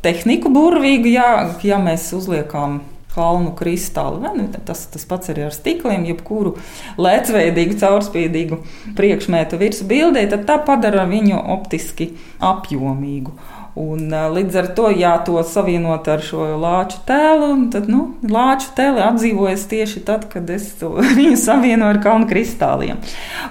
tehniku 0.00 0.48
burvīgu, 0.48 1.10
ja, 1.12 1.26
ja 1.60 1.76
mēs 1.76 2.06
uzliekam 2.16 2.78
kalnu 3.14 3.54
kristālu. 3.58 4.20
Ne? 4.22 4.48
Tas, 4.66 4.86
tas 4.92 5.06
pats 5.08 5.32
arī 5.32 5.46
ar 5.48 5.54
stikliem, 5.54 6.06
jebkuru 6.10 6.56
lēcveidīgu, 7.00 7.78
caurspīdīgu 7.82 8.60
priekšmetu 8.98 9.60
virsmu 9.60 9.90
bildē, 9.90 10.26
tad 10.30 10.46
tā 10.48 10.58
padara 10.66 11.06
viņu 11.10 11.40
optiski 11.56 12.12
apjomīgu. 12.42 13.34
Un, 13.74 14.06
līdz 14.06 14.56
ar 14.60 14.66
to, 14.76 14.86
ja 14.94 15.16
to 15.26 15.40
savienot 15.42 16.06
ar 16.06 16.20
šo 16.22 16.44
lāču 16.62 17.00
tēlu, 17.08 17.48
tad 17.74 17.88
nu, 17.90 18.04
lāču 18.22 18.68
tēli 18.76 19.02
atdzīvojas 19.02 19.64
tieši 19.72 20.02
tad, 20.06 20.28
kad 20.30 20.50
es 20.54 20.68
viņu 21.18 21.34
savienoju 21.40 21.96
ar 21.96 21.98
kalnu 22.04 22.28
kristāliem. 22.30 23.00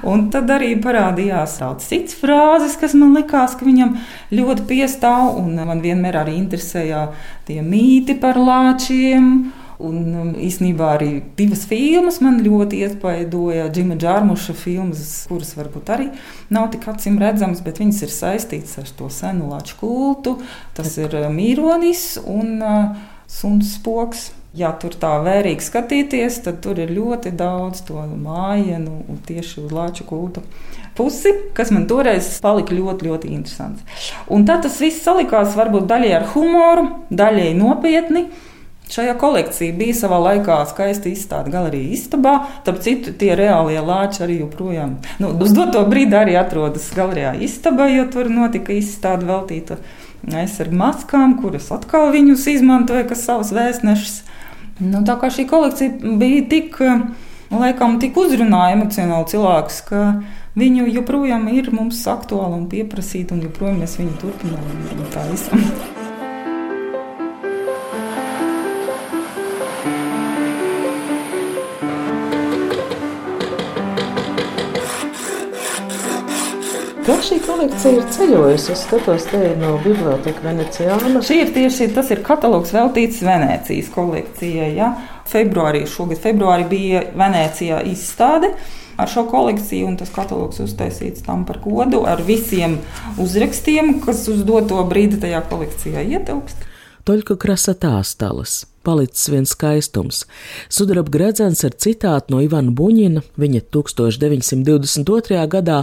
Un 0.08 0.30
tad 0.32 0.54
arī 0.56 0.78
parādījās 0.80 1.58
tādas 1.60 1.90
citas 1.92 2.16
frāzes, 2.22 2.78
kas 2.80 2.96
man 2.96 3.12
likās, 3.18 3.58
ka 3.60 3.68
viņam 3.68 3.98
ļoti 4.32 4.68
piestāv, 4.72 5.42
un 5.42 5.60
man 5.60 5.84
vienmēr 5.84 6.22
arī 6.22 6.38
interesēja 6.40 7.10
tie 7.50 7.60
mīti 7.60 8.16
par 8.24 8.40
lāčiem. 8.40 9.28
Un 9.82 9.98
um, 10.14 10.34
īsnībā 10.38 10.92
arī 10.98 11.10
divas 11.38 11.64
filmas 11.70 12.20
man 12.24 12.42
ļoti 12.46 12.84
iespaidoja. 12.86 13.70
Džima 13.74 13.98
Džārmuša 14.02 14.56
filmas, 14.58 15.08
kuras 15.30 15.56
varbūt 15.58 15.90
arī 15.96 16.12
nav 16.54 16.70
tik 16.74 16.86
acīm 16.92 17.18
redzamas, 17.22 17.64
bet 17.66 17.82
viņas 17.82 18.04
ir 18.06 18.14
saistītas 18.14 18.78
ar 18.84 18.94
to 19.00 19.10
senu 19.14 19.50
lāču 19.54 19.80
kultu. 19.82 20.38
Tas 20.78 20.98
ir 21.02 21.18
Mīronis 21.34 22.14
un 22.22 22.56
uh, 22.62 23.04
Suns 23.28 23.76
Spoks. 23.80 24.32
Ja 24.54 24.70
tur 24.78 24.94
tā 25.02 25.16
vērīgi 25.26 25.66
skatīties, 25.66 26.36
tad 26.46 26.60
tur 26.62 26.78
ir 26.78 26.92
ļoti 26.94 27.32
daudz 27.34 27.80
to 27.88 27.98
mājienu 28.06 29.00
un 29.10 29.18
tieši 29.26 29.64
uz 29.64 29.74
lāču 29.74 30.06
kultu 30.06 30.44
pusi, 30.96 31.34
kas 31.58 31.72
man 31.74 31.88
toreiz 31.90 32.30
palika 32.44 32.76
ļoti, 32.76 33.10
ļoti 33.10 33.34
interesants. 33.34 34.10
Un 34.32 34.46
tad 34.48 34.64
tas 34.66 34.80
viss 34.82 35.04
salikās 35.06 35.58
varbūt 35.58 35.88
daļai 35.90 36.12
ar 36.20 36.28
humoru, 36.34 36.88
daļai 37.10 37.52
nopietni. 37.58 38.28
Šajā 38.94 39.16
kolekcijā 39.18 39.74
bija 39.74 39.94
savā 39.98 40.20
laikā 40.22 40.60
skaista 40.70 41.10
izstāde 41.10 41.50
galerija 41.54 41.96
istabā. 41.96 42.34
Tāpēc 42.66 42.84
citu 42.86 43.14
tie 43.18 43.32
reālie 43.40 43.80
lāči 43.82 44.22
arī 44.22 44.36
joprojām. 44.44 45.00
Nu, 45.24 45.32
uz 45.42 45.56
doto 45.56 45.82
brīdi 45.90 46.14
arī 46.20 46.36
atrodas 46.38 46.92
galerijā 46.94 47.32
istabā, 47.42 47.88
jo 47.90 48.06
tur 48.14 48.30
notika 48.30 48.76
izstāde 48.76 49.26
veltīta 49.26 49.80
aizsargu 50.30 50.78
maskām, 50.78 51.34
kuras 51.42 51.72
atkal 51.74 52.12
viņus 52.14 52.46
izmantoja, 52.54 53.08
kas 53.10 53.26
savus 53.26 53.50
vēstnešus. 53.56 54.22
Nu, 54.84 55.02
tā 55.08 55.18
kā 55.18 55.32
šī 55.34 55.48
kolekcija 55.50 56.14
bija 56.22 56.46
tik, 56.54 56.78
laikam, 57.50 57.98
tik 58.04 58.22
uzrunāja 58.22 58.78
emocionāli 58.78 59.30
cilvēkus, 59.34 59.82
ka 59.90 60.06
viņu 60.60 60.86
joprojām 61.00 61.50
ir 61.56 61.74
mums 61.74 62.06
aktuāli 62.14 62.62
un 62.62 62.70
pieprasīta, 62.70 63.34
un 63.34 63.46
joprojām 63.50 63.82
mēs 63.82 63.98
viņu 64.04 64.16
turpinām 64.22 65.06
tā 65.18 65.28
visam. 65.34 65.70
Kā 77.04 77.18
šī 77.20 77.36
kolekcija 77.44 77.98
ir 77.98 78.04
ceļojusi? 78.16 78.70
Es 78.72 78.84
skatos, 78.86 79.26
te 79.28 79.40
ir 79.50 79.58
no 79.60 79.74
Biblioteka 79.84 80.40
Venecijāna. 80.46 81.20
Šī 81.28 81.42
ir 81.42 81.50
tieši 81.52 81.90
tas 81.92 82.08
ir 82.16 82.22
katalogs 82.24 82.72
veltīts 82.72 83.20
Venecijas 83.28 83.90
kolekcijai. 83.92 84.70
Ja? 84.78 84.94
Februārī, 85.28 85.82
šogad 85.90 86.22
februārī 86.24 86.64
bija 86.70 87.02
Venecijā 87.20 87.82
izstāde 87.92 88.54
ar 88.96 89.12
šo 89.12 89.26
kolekciju, 89.28 89.90
un 89.90 89.98
tas 90.00 90.14
katalogs 90.16 90.64
uztaisīts 90.64 91.26
tam 91.28 91.44
par 91.50 91.60
godu 91.66 92.06
ar 92.08 92.24
visiem 92.24 92.78
uzrakstiem, 93.20 93.98
kas 94.06 94.24
uz 94.32 94.46
doto 94.48 94.80
brīdi 94.88 95.20
tajā 95.26 95.44
kolekcijā 95.52 96.06
ietilpst. 96.08 96.70
Toļka 97.04 97.36
Krasatāstalas 97.36 98.62
palicis 98.84 99.28
viens 99.32 99.52
skaistums. 99.52 100.22
Sudraba 100.72 101.12
gredzens 101.12 101.64
ar 101.68 101.76
citātu 101.76 102.32
no 102.32 102.40
Ivana 102.44 102.72
Buņina, 102.72 103.24
viņa 103.40 103.62
1922. 103.76 105.42
gadā 105.52 105.82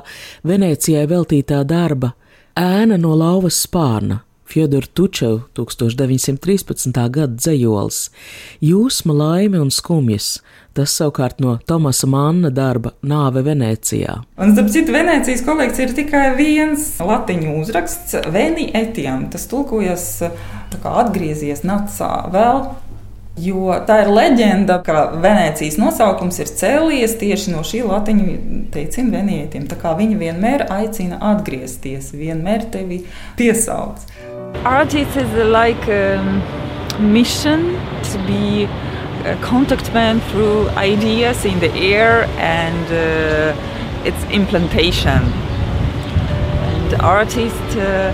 Venecijai 0.49 1.05
veltītā 1.11 1.61
darba 1.69 2.15
Ēna 2.57 2.97
no 3.01 3.13
lauvas 3.17 3.61
spārna. 3.67 4.23
Fjodor 4.51 4.87
Tučev 4.87 5.37
1913. 5.55 6.91
gada 7.15 7.37
dzējols, 7.37 8.01
Jūsma 8.67 9.15
laime 9.15 9.61
un 9.63 9.71
skumjas, 9.71 10.41
tas 10.75 10.97
savukārt 10.99 11.39
no 11.39 11.55
Tomasa 11.71 12.09
Manna 12.11 12.51
darba 12.51 12.97
Nāve 13.07 13.45
Venecijā. 13.47 14.17
Un, 14.43 14.57
starp 14.57 14.73
citu, 14.75 14.97
Venecijas 14.97 15.47
kolekcija 15.47 15.87
ir 15.87 15.97
tikai 16.01 16.27
viens 16.35 16.91
latiņu 16.99 17.57
uzraksts, 17.63 18.19
Veni 18.35 18.67
etiam, 18.75 19.29
tas 19.31 19.47
tulkojas 19.51 20.07
kā 20.83 20.99
atgriezies 21.05 21.63
nacā 21.67 22.13
vēl 22.35 22.65
Jo 23.41 23.71
tā 23.87 24.01
ir 24.03 24.11
leģenda, 24.11 24.81
ka 24.85 25.05
Venecijas 25.23 25.79
nosaukums 25.81 26.41
ir 26.43 26.51
cēlies 26.51 27.15
tieši 27.21 27.55
no 27.55 27.63
šī 27.65 27.85
latiņu 27.87 28.27
teiciena 28.75 29.15
venietiem. 29.21 29.69
Tā 29.71 29.79
kā 29.81 29.95
viņi 29.97 30.19
vienmēr 30.21 30.67
aicina 30.75 31.21
atgriezties, 31.31 32.11
vienmēr 32.17 32.67
tevi 32.75 33.05
piesauc. 33.39 34.03
Artists 34.65 35.17
is 35.17 35.33
like 35.33 35.89
a 35.89 36.21
mission 37.01 37.79
to 38.13 38.19
be 38.27 38.65
a 39.25 39.37
contact 39.41 39.93
man 39.95 40.21
through 40.21 40.69
ideas 40.71 41.47
in 41.47 41.59
the 41.61 41.73
air 41.73 42.25
and 42.37 42.85
uh, 42.93 44.05
its 44.05 44.23
implantation. 44.31 45.23
And 46.73 46.95
artist 47.01 47.77
uh, 47.77 48.13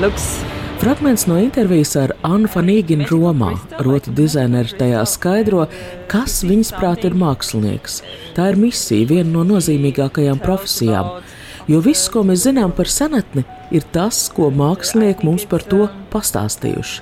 looks 0.00 0.42
Fragments 0.84 1.26
no 1.26 1.38
intervijas 1.38 1.94
ar 1.96 2.10
Annu 2.26 2.48
Fanīginu 2.50 3.06
Romā. 3.08 3.52
Rota 3.86 4.10
dizaineri 4.12 4.74
tajā 4.76 5.04
skaidro, 5.08 5.62
kas 6.10 6.42
viņas 6.44 6.74
prāt 6.76 7.06
ir 7.08 7.14
mākslinieks. 7.16 8.02
Tā 8.36 8.50
ir 8.50 8.58
misija, 8.60 9.06
viena 9.08 9.30
no 9.30 9.46
nozīmīgākajām 9.54 10.42
profesijām. 10.42 11.22
Jo 11.70 11.78
viss, 11.80 12.10
ko 12.12 12.20
mēs 12.28 12.42
zinām 12.44 12.74
par 12.76 12.90
senatni, 12.92 13.46
ir 13.72 13.86
tas, 13.94 14.26
ko 14.28 14.50
mākslinieki 14.52 15.24
mums 15.24 15.46
par 15.48 15.64
to 15.64 15.86
pastāstījuši. 16.12 17.00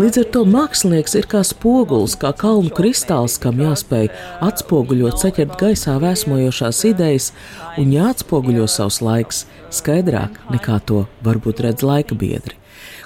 Līdz 0.00 0.18
ar 0.22 0.28
to 0.34 0.42
mākslinieks 0.48 1.14
ir 1.20 1.26
kā 1.28 1.42
spogulis, 1.44 2.16
kā 2.18 2.32
kalnu 2.34 2.72
kristāls, 2.74 3.36
kam 3.38 3.60
jāspēj 3.60 4.08
atspoguļot, 4.42 5.20
saķert 5.20 5.58
gaisā 5.60 5.98
vēsmojošās 6.02 6.80
idejas 6.88 7.28
un 7.78 7.92
jāatspoguļo 7.92 8.66
savs 8.72 9.02
laiks 9.04 9.44
skaidrāk 9.70 10.40
nekā 10.50 10.80
to 10.88 11.04
varbūt 11.22 11.60
redz 11.66 11.84
laika 11.84 12.16
biedri. 12.18 12.56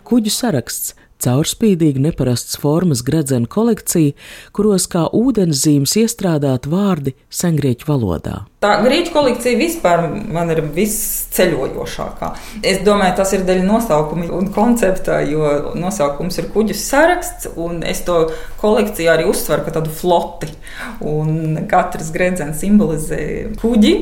Kuģu 0.07 0.31
saraksts 0.31 0.95
Caurspīdīgi 1.23 2.03
neparasts 2.05 2.59
formas 2.61 3.03
gredzena 3.07 3.49
kolekcija, 3.51 4.15
kuros 4.57 4.87
kā 4.93 5.07
ūdenszīmes 5.17 5.97
iestrādāt 6.03 6.69
vārdi 6.71 7.15
sengrieķu 7.33 7.89
valodā. 7.89 8.43
Tā 8.61 8.73
grieķu 8.83 9.13
kolekcija 9.15 9.59
vispār 9.61 10.05
man 10.33 10.51
ir 10.53 10.63
visceļojošākā. 10.77 12.31
Es 12.67 12.83
domāju, 12.87 13.17
tas 13.21 13.33
ir 13.37 13.47
dēļ 13.49 13.63
nosaukuma 13.67 14.29
un 14.37 14.51
koncepta, 14.55 15.21
jo 15.29 15.73
nosaukums 15.79 16.41
ir 16.43 16.51
kuģu 16.55 16.77
saraksts, 16.77 17.51
un 17.57 17.83
es 17.87 18.05
to 18.07 18.27
kolekciju 18.61 19.13
arī 19.13 19.29
uztveru 19.31 19.67
kā 19.67 19.77
tādu 19.77 19.93
floti. 19.95 20.53
Un 21.07 21.67
katrs 21.71 22.13
gredzens 22.15 22.61
simbolizē 22.65 23.23
kuģi, 23.61 23.97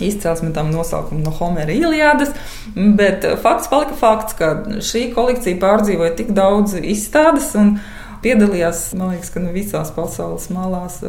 izcelsme 0.00 0.52
tam 0.56 0.70
nosaukumu 0.74 1.24
no 1.24 1.34
Homera 1.38 1.72
Iliādas. 1.72 2.34
Bet 2.74 3.26
fakts 3.42 3.70
palika 3.72 3.96
fakts, 3.98 4.36
ka 4.38 4.54
šī 4.84 5.08
kolekcija 5.14 5.60
pārdzīvoja 5.62 6.16
tik 6.18 6.32
daudz 6.36 6.76
izstādes 6.80 7.54
piedalījās, 8.24 8.88
man 8.98 9.14
liekas, 9.14 9.30
ka 9.32 9.42
nu 9.42 9.52
visās 9.54 9.92
pasaules 9.94 10.48
malās, 10.54 11.02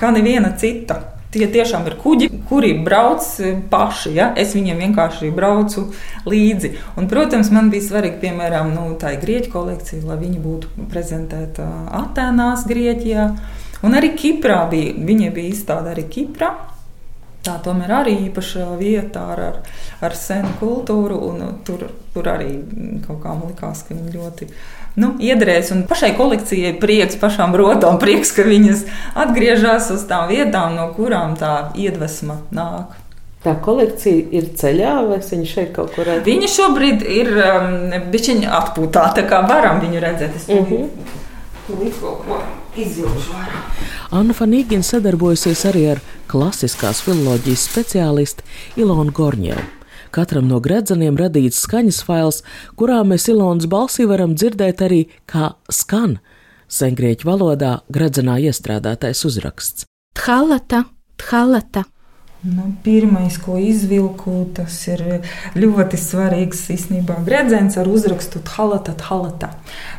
kā 0.00 0.12
neviena 0.14 0.52
cita. 0.60 1.00
Tie 1.30 1.46
tiešām 1.46 1.84
ir 1.86 1.94
kuģi, 2.02 2.26
kuri 2.50 2.72
brauc 2.82 3.22
paši. 3.70 4.10
Ja? 4.16 4.32
Es 4.34 4.56
viņiem 4.56 4.80
vienkārši 4.82 5.30
braucu 5.30 5.84
līdzi. 6.26 6.72
Un, 6.98 7.06
protams, 7.10 7.52
man 7.54 7.70
bija 7.70 7.86
svarīgi, 7.86 8.18
piemēram, 8.24 8.72
nu, 8.74 8.88
tā 8.98 9.12
grieķu 9.22 9.52
kolekcija, 9.52 10.02
lai 10.08 10.18
viņi 10.24 10.42
būtu 10.42 10.88
prezentēta 10.90 11.68
Atenās, 12.00 12.66
Grieķijā. 12.66 13.28
Un 13.86 13.94
arī 13.96 14.10
Kiprā 14.18 14.64
bija, 14.72 14.96
viņa 15.06 15.30
bija 15.38 15.54
izstāde 15.54 15.94
arī 15.94 16.08
Kiprā. 16.10 16.50
Tā 17.40 17.54
tomēr 17.64 17.92
arī 18.02 18.14
īpaša 18.26 18.66
vieta 18.76 19.22
ar, 19.32 19.40
ar, 19.40 19.60
ar 20.04 20.16
senu 20.16 20.50
kultūru, 20.60 21.16
un 21.30 21.54
tur, 21.64 21.86
tur 22.12 22.28
arī 22.28 22.58
kaut 23.06 23.22
kā 23.22 23.32
man 23.32 23.54
likās, 23.54 23.80
ka 23.86 23.96
viņi 23.96 24.12
ļoti 24.12 24.48
nu, 25.00 25.14
iederēs. 25.24 25.70
Un 25.72 25.86
pašai 25.88 26.12
kolekcijai 26.18 26.74
prieks, 26.82 27.16
pašām 27.20 27.56
rotām 27.56 27.96
prieks, 28.02 28.34
ka 28.36 28.44
viņas 28.44 28.84
atgriežas 29.24 29.88
uz 29.94 30.04
tām 30.10 30.28
vietām, 30.28 30.76
no 30.76 30.90
kurām 30.96 31.38
tā 31.40 31.70
iedvesma 31.80 32.42
nāk. 32.52 32.98
Tā 33.40 33.54
kolekcija 33.64 34.26
ir 34.36 34.50
ceļā, 34.60 34.98
vai 35.08 35.16
viņa 35.24 35.48
šeit 35.48 35.72
kaut 35.72 35.94
kur 35.94 36.04
redzama? 36.04 36.26
Viņa 36.28 36.48
šobrīd 36.52 37.06
ir 37.08 37.30
um, 37.40 37.70
bišķiņa 38.12 38.52
atpūtā, 38.58 39.06
tā 39.16 39.24
kā 39.30 39.40
varam 39.48 39.80
viņu 39.80 40.02
redzēt. 40.04 40.36
Es 40.36 40.44
uh 40.52 40.60
-huh. 40.68 40.90
Kaut 42.00 42.24
ko 42.26 42.38
izjūtu 42.78 43.26
vairāk. 43.30 43.82
Anna 44.10 44.34
Fanīgina 44.34 44.86
sadarbojasies 44.86 45.64
arī 45.70 45.84
ar 45.92 46.00
klasiskās 46.30 47.02
filoloģijas 47.06 47.66
speciālistu 47.70 48.46
Ilonu 48.80 49.14
Gorņevu. 49.14 49.62
Katram 50.10 50.48
no 50.50 50.58
gredzeniem 50.58 51.14
radīts 51.18 51.60
skaņas 51.62 52.00
fails, 52.02 52.40
kurā 52.74 53.04
mēs 53.06 53.28
Ilonas 53.30 53.68
balsī 53.70 54.08
varam 54.10 54.34
dzirdēt 54.34 54.82
arī, 54.82 55.04
kā 55.30 55.52
skan 55.70 56.18
sengrieķu 56.70 57.28
valodā 57.28 57.76
gredzenā 57.94 58.40
iestrādātais 58.42 59.22
uzraksts. 59.26 59.86
Thalata, 60.18 60.84
thalata. 61.18 61.86
Nu, 62.42 62.72
pirmais, 62.84 63.34
ko 63.36 63.58
izvilku, 63.60 64.46
tas 64.56 64.72
ir 64.88 65.02
ļoti 65.60 65.98
svarīgs 66.00 66.62
īstenībā 66.72 67.18
gredzens 67.26 67.76
ar 67.76 67.90
uzrakstu 67.92 68.40
Thalata, 68.48 68.94
Thalata. 68.96 69.50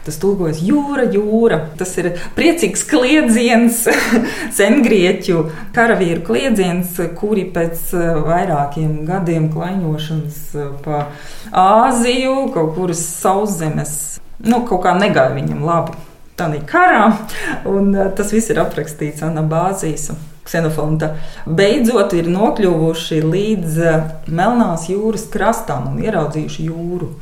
Tas 0.02 0.18
tulkojas 0.18 0.64
jūra, 0.66 1.06
jūra. 1.14 1.60
Tas 1.78 1.94
ir 2.02 2.16
priecīgs 2.34 2.82
kliedziens, 2.90 3.84
sengrieķu 4.58 5.44
karavīru 5.78 6.26
kliedziens, 6.32 6.98
kuri 7.20 7.46
pēc 7.54 7.94
eh, 8.00 8.10
vairākiem 8.26 9.04
gadiem 9.06 9.46
klaiņošanas 9.54 10.42
eh, 10.58 10.74
pa 10.82 11.04
Āziju, 11.54 12.50
kaut 12.58 12.74
kuras 12.80 13.06
sauszemes, 13.22 13.96
nu, 14.42 14.64
kaut 14.66 14.82
kā 14.88 14.98
negāja 14.98 15.38
viņam 15.38 15.62
labi. 15.70 15.94
Tā 16.42 16.50
ir 16.58 16.66
karā, 16.66 17.06
un 17.70 17.94
eh, 17.94 18.10
tas 18.18 18.34
viss 18.34 18.50
ir 18.50 18.66
aprakstīts 18.66 19.22
Anabāzijas 19.30 20.10
Ksenofonta 20.48 21.14
beidzot 21.46 22.16
ir 22.18 22.30
nokļuvuši 22.32 23.22
līdz 23.22 23.80
eh, 23.86 24.10
Melnās 24.32 24.90
jūras 24.90 25.28
krastam 25.32 25.92
un 25.94 26.04
ieraudzījuši 26.04 26.68
jūru. 26.72 27.14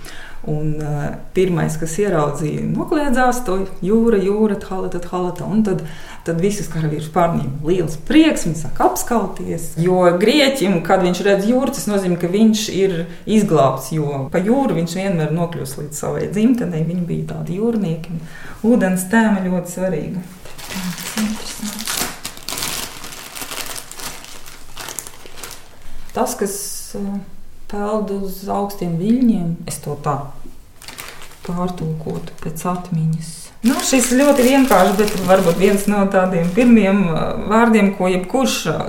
Un, 0.48 0.78
uh, 0.80 1.02
pirmais, 1.36 1.74
kas 1.76 1.98
ieraudzīja, 2.00 2.62
nokliedzās 2.72 3.42
to 3.44 3.58
jūra, 3.84 4.22
jūra, 4.24 4.56
halata, 4.70 5.02
halata. 5.12 5.44
Un 5.44 5.66
tad, 5.68 5.82
tad 6.24 6.40
visus 6.40 6.70
karavīrus 6.72 7.10
pārņēma 7.12 7.68
liels 7.68 7.98
prieks, 8.08 8.46
viņi 8.48 8.62
sāk 8.62 8.80
apskauties. 8.86 9.74
Jo 9.84 10.00
grieķim, 10.22 10.80
kad 10.88 11.04
viņš 11.04 11.22
redz 11.28 11.52
jūru, 11.52 11.76
tas 11.76 11.90
nozīmē, 11.92 12.16
ka 12.24 12.32
viņš 12.32 12.64
ir 12.72 12.96
izglābts. 13.28 13.92
Jo 13.98 14.24
pa 14.32 14.40
jūru 14.40 14.80
viņš 14.80 14.96
vienmēr 15.02 15.36
nokļūst 15.36 15.84
līdz 15.84 16.02
savai 16.06 16.30
dzimtenei. 16.32 16.86
Viņi 16.88 17.06
bija 17.12 17.34
tādi 17.36 17.60
jūrnieki. 17.60 18.22
Ūdens 18.72 19.10
tēma 19.12 19.44
ļoti 19.44 19.76
svarīga. 19.76 20.24
Tas 20.70 21.20
ir 21.20 21.39
tas, 26.20 26.36
kas 26.36 26.56
uh, 27.00 27.20
peld 27.72 28.12
uz 28.12 28.44
augstiem 28.52 28.98
viļņiem, 29.00 29.56
es 29.70 29.80
to 29.84 29.96
tā 30.04 30.18
pārtulkotu 31.48 32.36
pēc 32.44 32.66
atmiņas. 32.68 33.36
Nu, 33.68 33.76
šis 33.84 34.14
ļoti 34.16 34.46
vienkāršs, 34.46 34.96
bet 35.00 35.16
varbūt 35.28 35.60
viens 35.60 35.86
no 35.92 36.06
tādiem 36.12 36.52
pirmiem 36.56 37.06
uh, 37.08 37.22
vārdiem, 37.52 37.94
ko 37.98 38.12
jebkurš 38.12 38.58
uh, 38.72 38.82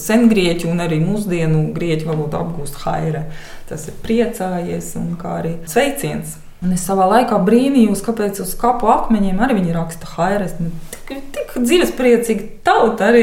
sengrieķu 0.00 0.70
un 0.72 0.80
arī 0.84 1.00
mūsdienu 1.02 1.70
grieķu 1.76 2.08
valodā 2.08 2.40
apgūst 2.44 2.80
haire. 2.84 3.26
Tas 3.68 3.86
ir 3.90 3.96
priecājies 4.04 4.94
un 5.00 5.14
kā 5.20 5.40
arī 5.42 5.56
sveiciens. 5.68 6.38
Un 6.60 6.74
es 6.76 6.82
savā 6.84 7.06
laikā 7.08 7.38
brīnījos, 7.40 8.02
kāpēc 8.04 8.42
uz 8.44 8.50
kapu 8.60 8.90
akmeņiem 8.92 9.38
arī 9.40 9.56
viņi 9.56 9.76
raksta 9.78 10.10
haires. 10.14 10.58
Nu, 10.60 10.68
tik, 10.92 11.22
tik 11.32 11.54
dzīvespriecīgi 11.56 12.48
tauta 12.66 13.08
arī 13.08 13.22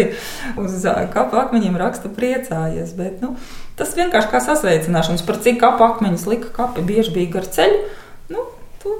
uz 0.58 0.80
kapu 1.14 1.38
akmeņiem 1.44 1.78
raksta 1.78 2.10
priecājies. 2.14 2.96
Bet, 2.98 3.22
nu, 3.22 3.36
tas 3.78 3.94
vienkārši 4.00 4.32
kā 4.34 4.42
sasveicināšanas, 4.48 5.26
par 5.28 5.38
cik 5.46 5.62
kapu 5.62 5.86
akmeņus 5.86 6.26
lika 6.32 6.50
kapi 6.56 6.86
bieži 6.88 7.14
bija 7.20 7.36
gar 7.38 7.46
ceļu. 7.60 7.86
Nu, 8.34 8.50
tu 8.82 8.96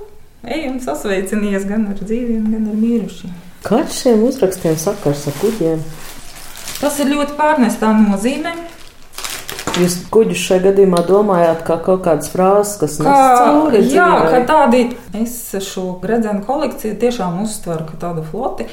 ej 0.46 0.70
un 0.70 0.80
sasveicinies 0.86 1.66
gan 1.68 1.90
ar 1.90 1.98
dzīviem, 2.00 2.46
gan 2.54 2.70
ar 2.70 2.78
mirušiem. 2.78 3.34
Kāds 3.66 4.04
šiem 4.04 4.22
uzrakstiem 4.28 4.78
sakars 4.80 5.26
ar 5.32 5.42
kuģiem? 5.42 5.82
Tas 6.78 7.00
ir 7.02 7.10
ļoti 7.10 7.34
pārnestā 7.40 7.90
nozīmē. 7.98 8.54
Jūs 9.78 9.96
kuģus 10.10 10.42
šajā 10.42 10.64
gadījumā 10.72 11.04
domājāt 11.06 11.62
kā 11.68 11.78
kaut 11.86 12.02
kādas 12.08 12.32
frāzes, 12.34 12.74
kas 12.82 12.98
nes 13.04 13.12
cauri? 13.12 13.84
Jā, 13.94 14.10
ka 14.32 14.42
tādi, 14.50 14.82
es 15.18 15.36
šo 15.68 16.00
gredzenu 16.02 16.42
kolekciju 16.48 16.98
tiešām 17.02 17.38
uztveru 17.44 17.86
kā 17.86 18.00
tādu 18.02 18.26
floti. 18.26 18.66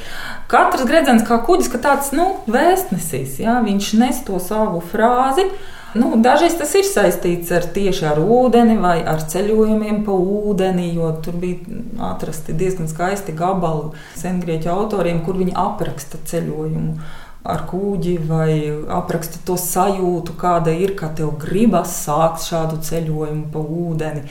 Katrs 0.48 0.86
gredzens 0.88 1.26
kā 1.28 1.42
kuģis, 1.44 1.70
ka 1.74 1.82
tāds, 1.84 2.12
nu, 2.16 2.30
vēstnesīs, 2.48 3.36
jā, 3.44 3.58
viņš 3.66 3.94
nes 4.00 4.20
to 4.24 4.40
savu 4.40 4.80
frāzi. 4.92 5.48
Nu, 5.94 6.08
dažreiz 6.18 6.56
tas 6.58 6.72
ir 6.74 6.86
saistīts 6.88 7.52
ar 7.54 7.68
tieši 7.70 8.08
ar 8.10 8.18
ūdeni 8.18 8.74
vai 8.82 8.96
ar 9.06 9.20
ceļojumiem 9.30 10.00
pa 10.06 10.16
ūdeni, 10.16 10.88
jo 10.96 11.12
tur 11.22 11.36
bija 11.38 11.84
atrasti 12.08 12.56
diezgan 12.58 12.90
skaisti 12.90 13.34
gabali 13.38 13.92
sengrieķu 14.18 14.72
autoriem, 14.72 15.20
kur 15.22 15.38
viņi 15.38 15.54
apraksta 15.54 16.18
ceļojumu 16.32 16.96
ar 17.44 17.66
kūģi 17.68 18.14
vai 18.24 18.52
apraksta 18.96 19.42
to 19.44 19.58
sajūtu, 19.60 20.32
kāda 20.40 20.72
ir, 20.72 20.94
ka 20.96 21.10
tev 21.16 21.34
gribas 21.42 21.92
sākt 22.06 22.46
šādu 22.46 22.80
ceļojumu 22.86 23.50
pa 23.52 23.60
ūdeni. 23.60 24.24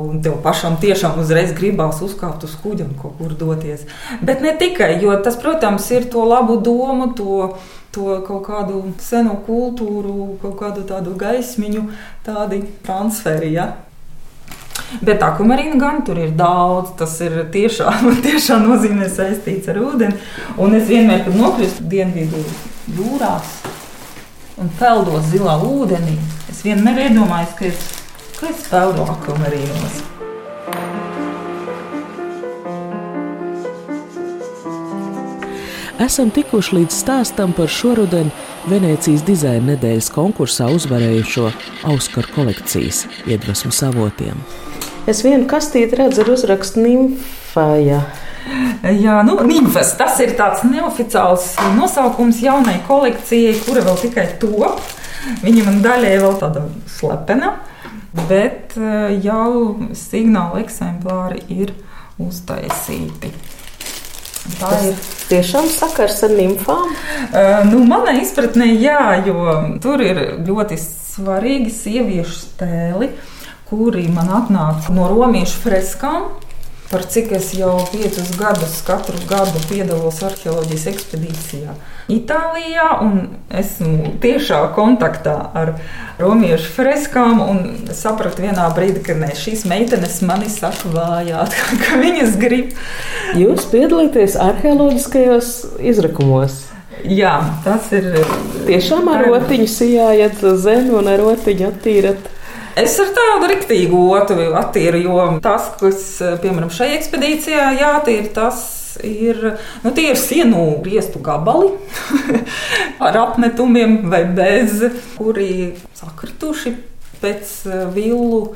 Un 0.00 0.20
tev 0.22 0.36
pašam 0.44 0.76
tiešām 0.80 1.18
uzreiz 1.22 1.54
gribās 1.56 2.02
uzkāpt 2.04 2.44
uz 2.46 2.54
kuģa 2.60 2.86
un 2.86 2.94
kaut 3.00 3.16
kur 3.18 3.32
doties. 3.40 3.86
Bet 4.20 4.44
ne 4.44 4.52
tikai, 4.60 4.92
jo 5.02 5.16
tas, 5.24 5.40
protams, 5.40 5.88
ir 5.96 6.10
to 6.12 6.26
labu 6.28 6.60
domu, 6.60 7.10
to, 7.16 7.56
to 7.96 8.20
kaut 8.28 8.44
kādu 8.46 8.82
senu 9.02 9.38
kultūru, 9.48 10.36
kaut 10.44 10.58
kādu 10.60 10.84
tādu 10.88 11.16
gaismiņu, 11.18 11.88
tādi 12.28 12.66
transferi. 12.84 13.54
Ja? 13.56 13.70
Bet 15.00 15.22
akvamarīna 15.22 15.78
gan 15.80 16.02
tur 16.06 16.18
ir 16.18 16.34
daudz. 16.38 16.94
Tas 16.98 17.16
ir 17.24 17.38
tiešām, 17.54 18.10
tiešām 18.26 18.66
nozīmē 18.68 19.08
saistīts 19.12 19.70
ar 19.70 19.80
ūdeni. 19.82 20.18
Un 20.60 20.76
es 20.78 20.88
vienmēr, 20.90 21.24
kad 21.26 21.38
nokļūstu 21.38 21.88
dienvidu 21.90 22.44
jūrās 22.98 23.58
un 24.60 24.68
peldos 24.76 25.30
zilā 25.32 25.56
ūdenī, 25.64 26.18
es 26.52 26.60
vienmēr 26.66 27.06
iedomājos, 27.06 27.56
ka 27.56 27.68
es, 27.70 27.84
ka 28.36 28.50
es 28.50 28.66
peldu 28.68 29.06
akvamarīnos. 29.08 30.02
Esam 36.00 36.30
tikuši 36.32 36.78
līdz 36.78 36.96
stāstam 36.96 37.52
par 37.52 37.68
šoruden 37.68 38.30
Venecijas 38.68 39.24
dizaina 39.24 39.74
nedēļas 39.74 40.08
konkursā 40.14 40.70
uzvarējušo 40.72 41.50
Auskaru 41.92 42.32
kolekcijas 42.34 43.04
iedvesmu 43.28 43.72
savotiem. 43.72 44.40
Es 45.08 45.22
vienu 45.24 45.46
kastīti 45.48 45.96
redzu 45.96 46.24
ar 46.24 46.32
uzrakstu 46.34 46.82
nimfu 46.84 47.38
Fāja. 47.50 48.02
Jā, 48.80 49.20
nu, 49.26 49.34
Nīmfas, 49.44 49.94
tas 49.98 50.18
ir 50.22 50.32
tāds 50.38 50.62
neoficiāls 50.64 51.52
nosaukums 51.76 52.40
jaunai 52.44 52.78
kolekcijai, 52.86 53.56
kura 53.64 53.84
vēl 53.86 53.98
tikai 54.00 54.26
top. 54.42 54.80
Viņa 55.42 55.66
man 55.66 55.80
daļai 55.84 56.14
vēl 56.22 56.36
tāda 56.40 56.64
slepena, 56.88 57.54
bet 58.28 58.76
eh, 58.80 59.16
jau 59.24 59.76
signāla 59.98 60.62
eksemplāri 60.64 61.42
ir 61.52 61.74
uztaisīti. 62.20 63.32
Tā 64.60 64.70
ir 64.88 64.96
tiešām 65.28 65.68
sakars 65.70 66.22
ar 66.26 66.32
nimfām. 66.32 66.88
Uh, 67.30 67.60
nu, 67.68 67.82
manā 67.86 68.16
izpratnē, 68.18 68.70
jā, 68.80 69.20
jo 69.26 69.44
tur 69.84 70.00
ir 70.02 70.20
ļoti 70.46 70.78
svarīgi 70.80 71.70
sieviešu 71.74 72.38
stēli, 72.38 73.10
kuri 73.70 74.08
man 74.12 74.30
atnāca 74.42 74.92
no 74.92 75.08
romiešu 75.14 75.62
freskām 75.64 76.30
par 76.90 77.04
cik 77.06 77.30
es 77.38 77.52
jau 77.54 77.76
piecus 77.92 78.32
gadus 78.34 78.80
katru 78.82 79.18
gadu 79.30 79.62
piedalos 79.70 80.18
arheoloģijas 80.26 80.88
ekspedīcijā 80.90 81.74
Itālijā. 82.10 82.86
Esmu 83.60 84.16
tiešā 84.22 84.58
kontaktā 84.74 85.36
ar 85.54 85.76
romiešu 86.18 86.72
freskām 86.74 87.38
un 87.44 87.60
sapratu 87.94 88.42
vienā 88.42 88.66
brīdī, 88.74 89.04
ka 89.06 89.14
ne, 89.18 89.30
šīs 89.38 89.62
meitenes 89.70 90.18
mani 90.26 90.50
saka 90.50 90.90
vājāt, 90.90 91.54
ka 91.84 92.00
viņas 92.02 92.34
grib. 92.42 92.74
Jūs 93.38 93.68
piedalāties 93.70 94.34
arheoloģiskajos 94.48 95.54
izrakumos. 95.92 96.64
Jā, 97.06 97.38
tas 97.64 97.86
ir 97.96 98.10
tiešām 98.66 99.06
ar 99.14 99.24
rotiņu 99.30 99.70
sijājat 99.70 100.42
zemi 100.60 100.92
un 100.98 101.14
ar 101.14 101.22
rotiņu 101.22 101.70
attīrat. 101.70 102.28
Es 102.80 102.94
ar 103.02 103.10
tādu 103.16 103.48
riktīgu 103.50 104.02
otru 104.14 104.50
attīru, 104.56 105.00
jo 105.04 105.24
tas, 105.44 105.72
kas, 105.80 106.04
piemēram, 106.40 106.70
šai 106.72 106.94
ekspedīcijā 106.96 107.66
jātīra, 107.76 108.30
tas 108.36 108.62
ir, 109.04 109.40
nu, 109.84 109.92
tie 109.96 110.10
ir 110.12 110.20
sienu 110.20 110.78
griestu 110.84 111.20
gabali 111.24 111.74
ar 113.06 113.18
apmetumiem 113.26 114.00
vai 114.10 114.24
bez, 114.24 114.80
kuri 115.18 115.74
sakrituši 115.98 116.74
pēc 117.20 117.52
eh, 117.68 117.84
vilnu 117.94 118.54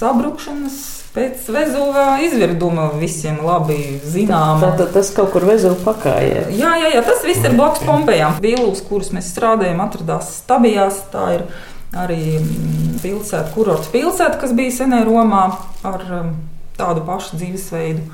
sabrukšanas. 0.00 0.82
Pēc 1.12 1.44
Vēzuvā 1.52 2.22
izvirduma 2.24 2.86
visiem 2.96 3.42
labi 3.44 3.98
zināma. 4.00 4.62
Tātad 4.62 4.94
tas 4.94 5.10
kaut 5.12 5.34
kur 5.34 5.44
Vēzuvā 5.44 5.76
pakājā. 5.84 6.46
Jā, 6.56 6.70
jā, 6.80 6.88
jā, 6.94 7.02
tas 7.04 7.20
viss 7.26 7.44
ir 7.44 7.52
blakus 7.58 7.84
Pompejām. 7.84 8.38
Vilus, 8.40 8.80
kurus 8.86 9.12
mēs 9.12 9.28
strādājam, 9.34 9.82
atradās 9.84 10.30
stabijās. 10.38 11.02
Tā 11.12 11.26
ir 11.34 11.44
arī 11.92 12.38
mm, 12.38 13.00
pilsēta, 13.02 13.50
kurorts 13.54 13.90
pilsēta, 13.92 14.38
kas 14.40 14.54
bija 14.56 14.72
senē 14.80 15.02
Romā 15.08 15.44
ar 15.84 16.04
mm, 16.08 16.36
tādu 16.78 17.04
pašu 17.08 17.40
dzīvesveidu. 17.40 18.06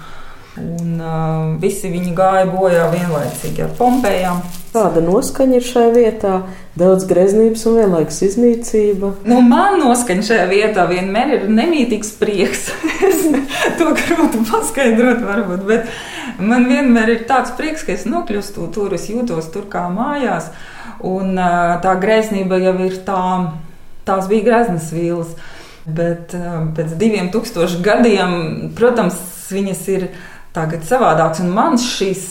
Un 0.59 0.97
uh, 0.99 1.59
visi 1.63 1.87
viņi 1.93 2.17
gāja 2.19 2.47
bojā 2.51 2.89
vienlaicīgi 2.91 3.63
ar 3.63 3.75
Pompejām. 3.79 4.41
Kāda 4.73 4.99
noskaņa 5.05 5.55
ir 5.55 5.67
šajā 5.67 5.93
vietā? 5.95 6.33
Daudz 6.79 7.07
greznības 7.07 7.63
un 7.71 7.77
vienlaikus 7.79 8.19
iznīcība. 8.27 9.13
Nu, 9.29 9.39
man 9.47 9.79
noskaņa 9.85 10.25
šajā 10.27 10.49
vietā 10.51 10.89
vienmēr 10.91 11.37
ir 11.37 11.47
nemītīgs 11.53 12.11
prieks. 12.19 12.73
to 13.79 13.93
grūti 14.01 14.43
paskaidrot, 14.51 15.23
varbūt. 15.29 15.63
Bet 15.69 16.43
man 16.43 16.67
vienmēr 16.67 17.15
ir 17.15 17.25
tāds 17.31 17.55
prieks, 17.59 17.87
ka 17.87 17.95
es 17.95 18.09
nokļūstu 18.11 18.67
tur, 18.75 18.99
es 18.99 19.07
jūtos 19.13 19.53
tur 19.55 19.71
kā 19.71 19.87
mājās. 19.95 20.51
Un 21.07 21.39
uh, 21.39 21.79
tā 21.85 21.95
greznība 22.03 22.59
jau 22.59 22.75
ir 22.83 22.99
tā 23.07 23.23
tās 24.09 24.29
bija 24.31 24.47
graznas 24.49 24.91
vīles. 24.95 25.37
Bet 25.89 26.35
eh, 26.37 26.49
pēc 26.77 26.97
diviem 27.01 27.31
tūkstošiem 27.33 27.85
gadiem, 27.85 28.33
protams, 28.77 29.17
viņas 29.53 29.87
ir 29.95 30.11
tagad 30.57 30.85
savādākas. 30.89 31.41
Un 31.45 31.55
man 31.57 31.79
šīs 31.81 32.27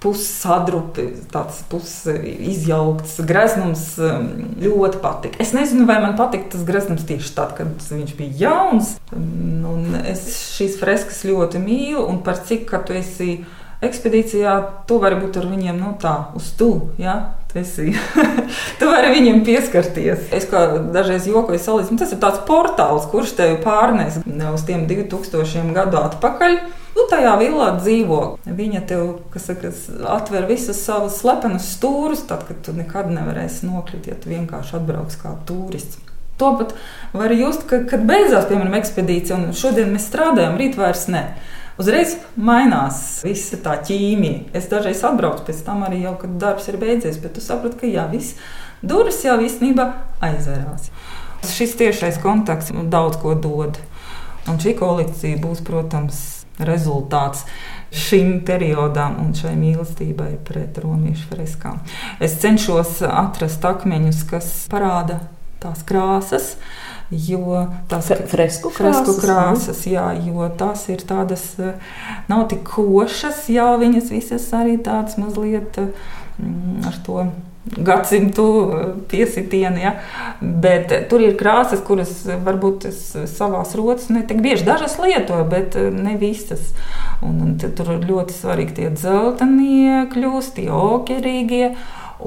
pussadrupi, 0.00 1.04
tāds 1.32 1.58
pusizjaukts 1.72 3.18
greznums 3.26 3.84
eh, 4.00 4.20
ļoti 4.64 5.00
patika. 5.02 5.40
Es 5.42 5.52
nezinu, 5.56 5.88
vai 5.90 5.98
man 6.04 6.16
patika 6.18 6.54
tas 6.54 6.64
greznums 6.68 7.06
tieši 7.08 7.34
tad, 7.36 7.56
kad 7.58 7.90
viņš 7.90 8.14
bija 8.18 8.38
jauns. 8.46 8.94
Un 9.12 9.98
es 10.04 10.28
šīs 10.56 10.78
freskas 10.80 11.24
ļoti 11.28 11.60
mīlu, 11.62 12.06
un 12.06 12.22
par 12.26 12.40
cik, 12.46 12.68
ka 12.70 12.82
tu 12.86 12.96
esi 12.96 13.40
ekspedīcijā, 13.84 14.54
tu 14.88 15.00
vari 15.02 15.18
būt 15.20 15.40
ar 15.40 15.50
viņiem 15.50 15.78
nu, 15.80 15.94
tā, 16.00 16.16
uz 16.36 16.52
stūra. 16.52 16.94
Ja? 17.00 17.18
Esi, 17.54 17.90
tu 18.78 18.86
vari 18.86 19.10
viņam 19.14 19.40
pieskarties. 19.46 20.28
Es 20.36 20.46
kā 20.50 20.62
dažreiz 20.94 21.26
jokoju, 21.26 21.58
salīdzinu, 21.58 21.98
tas 21.98 22.12
ir 22.14 22.20
tāds 22.22 22.42
portāls, 22.46 23.08
kurš 23.10 23.34
tevi 23.40 23.56
pārnēs 23.64 24.20
uz 24.22 24.66
tiem 24.68 24.86
2000 24.90 25.74
gadu 25.74 25.98
atpakaļ. 26.00 26.60
Nu, 26.94 27.06
tajā 27.10 27.36
villā 27.40 27.72
dzīvo. 27.78 28.20
Viņa 28.44 28.84
tev 28.90 29.10
saka, 29.38 29.70
atver 30.14 30.46
visus 30.50 30.82
savus 30.82 31.20
slepenus 31.22 31.72
stūrus, 31.76 32.24
tad, 32.30 32.46
kad 32.48 32.62
tu 32.66 32.74
nekad 32.76 33.10
nevarēsi 33.14 33.66
nokļūt, 33.68 34.10
ja 34.10 34.18
tu 34.18 34.32
vienkārši 34.32 34.78
atbrauks 34.80 35.18
kā 35.22 35.34
turists. 35.48 36.00
To 36.40 36.54
pat 36.56 36.72
var 37.12 37.32
just, 37.36 37.66
ka, 37.68 37.82
kad 37.88 38.06
beidzās, 38.08 38.46
piemēram, 38.48 38.78
ekspedīcija, 38.78 39.36
un 39.36 39.56
šodien 39.56 39.90
mēs 39.92 40.06
strādājam, 40.08 40.56
rīt 40.60 40.78
vairs 40.80 41.04
ne 41.12 41.26
uzreiz 41.78 42.16
mainās 42.36 43.20
visa 43.26 43.60
tā 43.62 43.76
ķīmija. 43.86 44.50
Es 44.56 44.70
dažreiz 44.72 45.04
atbraucu 45.06 45.46
pēc 45.48 45.62
tam 45.66 45.84
arī 45.86 46.02
jau, 46.06 46.16
kad 46.22 46.34
darbs 46.42 46.68
ir 46.72 46.80
beidzies, 46.80 47.20
bet 47.22 47.36
tu 47.36 47.44
saproti, 47.44 47.82
ka 47.82 47.90
jā, 47.90 48.08
viss 48.10 48.38
durvis 48.82 49.22
jau 49.24 49.38
īstenībā 49.44 49.86
aizverās. 50.24 50.90
Šis 51.50 51.76
tiešais 51.80 52.20
kontakts 52.20 52.72
daudz 52.92 53.20
ko 53.20 53.34
dod. 53.38 53.80
Un 54.48 54.58
šī 54.60 54.74
kolekcija 54.78 55.38
būs, 55.40 55.60
protams, 55.64 56.40
rezultāts 56.60 57.44
šim 57.90 58.40
periodam 58.46 59.16
un 59.22 59.32
šai 59.36 59.54
mīlestībai 59.58 60.32
pret 60.46 60.78
romiešu 60.82 61.30
freskām. 61.32 61.80
Es 62.22 62.36
cenšos 62.42 63.00
atrast 63.08 63.64
akmeņus, 63.66 64.24
kas 64.30 64.50
parāda 64.70 65.20
tās 65.60 65.82
krāsas, 65.86 66.54
Jo 67.10 67.64
tās 67.90 68.06
ir 68.14 68.20
fresku 68.30 68.70
krāsas, 68.70 69.02
fresku 69.02 69.14
krāsas 69.24 69.82
jā, 69.90 70.06
jo 70.22 70.46
tās 70.58 70.84
ir 70.92 71.02
tādas, 71.02 71.42
eh, 71.58 71.74
nav 72.30 72.44
tik 72.52 72.62
košas, 72.68 73.48
jā, 73.50 73.66
viņas 73.80 74.12
visas 74.14 74.46
arī 74.54 74.76
tādas 74.78 75.18
mazliet 75.18 75.74
mm, 75.80 76.86
ar 76.86 77.00
to 77.02 77.24
gadsimtu 77.66 78.46
eh, 78.62 78.86
piesitienu. 79.10 79.82
Ja? 79.82 79.96
Bet 80.40 80.94
eh, 80.94 81.02
tur 81.10 81.26
ir 81.26 81.34
krāsas, 81.40 81.82
kuras 81.82 82.14
varbūt 82.30 82.86
es 82.92 83.02
savās 83.34 83.74
rotas 83.74 84.06
ne 84.14 84.22
tik 84.22 84.38
bieži 84.46 84.68
dažas 84.70 84.94
lietoju, 85.02 85.48
bet 85.50 85.74
ne 85.90 86.14
visas. 86.20 86.70
Un, 87.26 87.40
un 87.42 87.56
tur 87.58 87.90
ļoti 87.98 88.38
svarīgi 88.38 88.76
tie 88.78 88.92
dzeltenie 88.94 90.06
kļūst, 90.14 90.60
tie 90.62 90.70
okerīgie. 90.70 91.74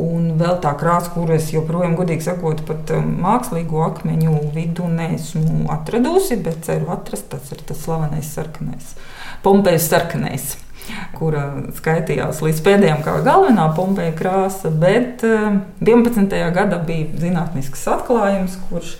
Un 0.01 0.31
vēl 0.39 0.57
tā 0.63 0.71
krāsa, 0.79 1.11
kuru 1.13 1.35
es 1.35 1.51
joprojām, 1.53 1.93
godīgi 1.99 2.25
sakot, 2.25 2.63
pat 2.65 2.95
um, 2.97 3.11
mākslīgo 3.21 3.83
akmeņu 3.85 4.33
vidū 4.55 4.89
neesmu 4.89 5.67
atradusi, 5.73 6.39
bet 6.41 6.65
ceru 6.65 6.89
atrast. 6.95 7.29
Tas 7.33 7.53
ir 7.53 7.61
tas 7.67 7.83
slavenais 7.85 8.33
sarkanais, 8.33 8.95
Pompejas 9.43 9.89
sarkanais 9.91 10.53
kura 11.15 11.45
skaitījās 11.77 12.41
līdz 12.43 12.59
pēdējām 12.65 13.01
kā 13.05 13.15
galvenā 13.23 13.69
pompeja 13.77 14.13
krāsa, 14.17 14.71
bet 14.71 15.23
11. 15.23 16.19
Um, 16.19 16.29
gadā 16.55 16.79
bija 16.83 17.07
zinātnisks 17.21 17.85
atklājums, 17.91 18.57
kurš 18.69 18.97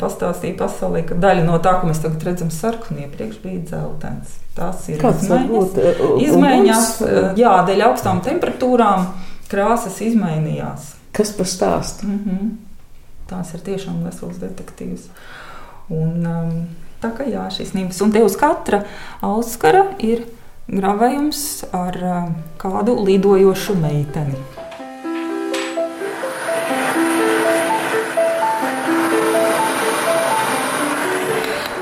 pastāstīja 0.00 0.58
pasaulē, 0.58 1.02
ka 1.08 1.16
daļa 1.20 1.44
no 1.46 1.58
tā, 1.64 1.78
ko 1.80 1.90
mēs 1.90 2.02
tagad 2.04 2.24
redzam, 2.28 2.50
sarkanu 2.52 3.06
iepriekš 3.06 3.38
bija 3.44 3.62
dzeltens. 3.70 4.36
Tas 4.56 4.84
ir 4.92 5.00
izmaiņas. 5.00 5.76
Uh, 5.76 6.18
izmaiņas 6.24 6.90
uh, 7.04 7.16
jā, 7.40 7.54
dēļ 7.68 7.86
augstām 7.90 8.22
temperatūrām 8.24 9.08
krāsas 9.50 10.00
izmainījās. 10.04 10.94
Kas 11.16 11.32
par 11.36 11.46
stāstu? 11.46 12.06
Mm 12.06 12.18
-hmm. 12.24 12.50
Tās 13.26 13.54
ir 13.54 13.60
tiešām 13.60 14.04
vesels 14.04 14.36
detektīvs. 14.38 15.08
Un, 15.90 16.26
um, 16.26 16.66
tā 17.02 17.10
kā 17.16 17.26
jā, 17.30 17.46
šīs 17.50 17.74
nības, 17.74 18.00
un 18.02 18.12
te 18.12 18.22
uz 18.24 18.36
katra 18.36 18.84
auskara 19.20 19.84
ir 19.98 20.26
gravējums 20.68 21.64
ar 21.72 21.98
um, 22.02 22.34
kādu 22.58 23.04
lidojošu 23.04 23.74
meiteni. 23.74 24.36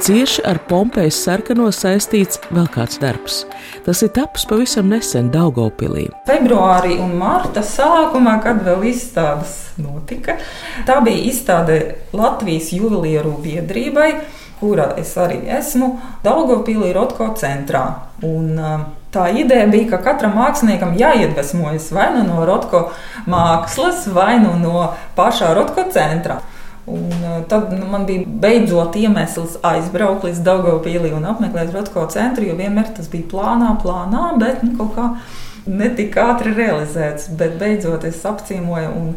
Cieši 0.05 0.43
ar 0.45 0.59
Pompejas 0.69 1.17
sarkano 1.25 1.71
saistīts 1.73 2.37
vēl 2.53 2.67
kāds 2.69 2.99
darbs. 3.01 3.39
Tas 3.87 4.03
ir 4.05 4.11
tapis 4.13 4.43
pavisam 4.45 4.91
nesen 4.93 5.31
Daugopilī. 5.33 6.11
Februārī 6.29 6.99
un 7.01 7.15
marta 7.17 7.63
sākumā, 7.65 8.35
kad 8.45 8.61
vēl 8.67 8.85
izstādes 8.91 9.55
notika, 9.81 10.37
tā 10.85 10.99
bija 11.07 11.23
izstāde 11.31 11.79
Latvijas 12.13 12.69
juvelieru 12.77 13.33
biedrībai, 13.47 14.11
kura 14.61 14.91
es 15.01 15.15
arī 15.17 15.41
esmu, 15.57 15.95
Daugopilī 16.27 16.93
Rotko 16.93 17.31
centrā. 17.41 17.87
Un, 18.29 18.53
uh, 18.61 18.85
Tā 19.15 19.29
ideja 19.31 19.69
bija, 19.71 19.93
ka 19.93 20.01
katram 20.03 20.33
māksliniekam 20.35 20.97
jāiedvesmojas 20.99 21.93
vai 21.95 22.09
nu 22.17 22.25
no 22.27 22.43
Rotko 22.49 22.89
mākslas, 23.31 24.09
vai 24.11 24.41
nu 24.43 24.57
no 24.59 24.89
pašā 25.15 25.53
Rotko 25.55 25.85
centra. 25.95 26.41
Un 26.87 27.09
uh, 27.09 27.39
tad 27.49 27.73
nu, 27.73 27.87
man 27.89 28.05
bija 28.09 28.27
beidzot 28.27 28.97
iemesls 29.01 29.57
aizbraukt 29.65 30.27
līdz 30.29 30.43
Daugopīlī 30.45 31.15
un 31.17 31.25
apmeklēt 31.31 31.73
Rotko 31.73 32.05
centru, 32.13 32.45
jo 32.45 32.59
vienmēr 32.59 32.91
tas 32.97 33.09
bija 33.13 33.25
plānā, 33.31 33.71
plānā, 33.81 34.35
bet 34.41 34.61
nu, 34.67 34.75
kaut 34.77 34.93
kā 34.99 35.09
netika 35.65 36.29
ātri 36.35 36.53
realizēts. 36.53 37.31
Bet 37.39 37.57
beidzot 37.61 38.05
es 38.05 38.21
apciemoju 38.29 38.91
un 38.99 39.13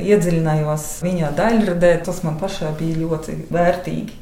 iedziļinājos 0.00 0.86
viņa 1.04 1.34
daļradē. 1.36 1.96
Tas 2.06 2.22
man 2.24 2.40
pašai 2.40 2.72
bija 2.78 3.02
ļoti 3.02 3.36
vērtīgi. 3.52 4.16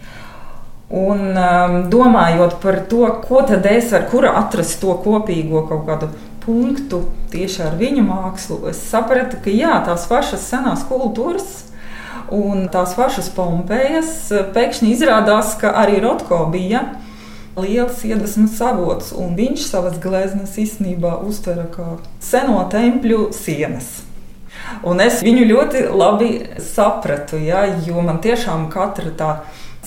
Un 0.98 1.36
um, 1.36 1.78
domājot 1.92 2.58
par 2.62 2.80
to, 2.88 3.04
ko 3.28 3.44
tad 3.46 3.66
es 3.68 3.92
varu, 3.92 4.08
kur 4.08 4.26
atrast 4.30 4.80
to 4.80 4.94
kopīgo 5.04 5.66
kaut 5.68 5.84
kādu 5.86 6.08
punktu 6.48 7.02
tieši 7.28 7.66
ar 7.66 7.74
viņu 7.76 8.06
mākslu, 8.08 8.62
es 8.70 8.80
sapratu, 8.88 9.36
ka 9.44 9.52
jā, 9.52 9.74
tās 9.84 10.06
pašas 10.08 10.46
senās 10.48 10.86
kultūras 10.88 11.66
un 12.34 12.66
tās 12.72 12.94
pašas 12.98 13.30
Pompejas 13.34 14.30
pēkšņi 14.54 14.94
izrādās, 14.94 15.54
ka 15.60 15.72
arī 15.82 16.00
Rotko 16.04 16.44
bija 16.52 16.84
liels 17.58 18.04
iedvesmas 18.06 18.58
avots, 18.62 19.12
un 19.16 19.34
viņš 19.38 19.64
savas 19.66 19.98
gleznas 20.02 20.56
īstenībā 20.60 21.18
uztvera 21.26 21.66
kā 21.72 21.96
seno 22.22 22.60
tempļu 22.70 23.30
sienas. 23.36 23.98
Un 24.86 25.00
es 25.00 25.22
viņu 25.24 25.46
ļoti 25.48 25.86
labi 25.94 26.32
sapratu, 26.62 27.38
ja, 27.40 27.64
jo 27.86 28.02
man 28.04 28.20
tiešām 28.22 28.68
katra 28.72 29.12
tā 29.16 29.30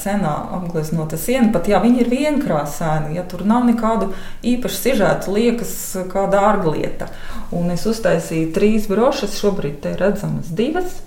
senā 0.02 0.32
apgleznota 0.58 1.20
siena, 1.20 1.52
pat 1.54 1.68
ja 1.70 1.82
viņi 1.84 2.02
ir 2.02 2.10
vienkrāsaini, 2.10 3.16
ja 3.18 3.26
tur 3.28 3.44
nav 3.46 3.68
nekādu 3.68 4.10
īpašu 4.48 4.80
sižētu, 4.88 5.36
liekas 5.36 5.76
kā 6.12 6.26
dārglieta. 6.32 7.12
Un 7.54 7.70
es 7.76 7.86
uztaisīju 7.90 8.54
trīs 8.56 8.88
brošas, 8.90 9.38
šobrīd 9.38 9.82
te 9.84 9.94
redzamas 10.00 10.50
divas 10.50 11.02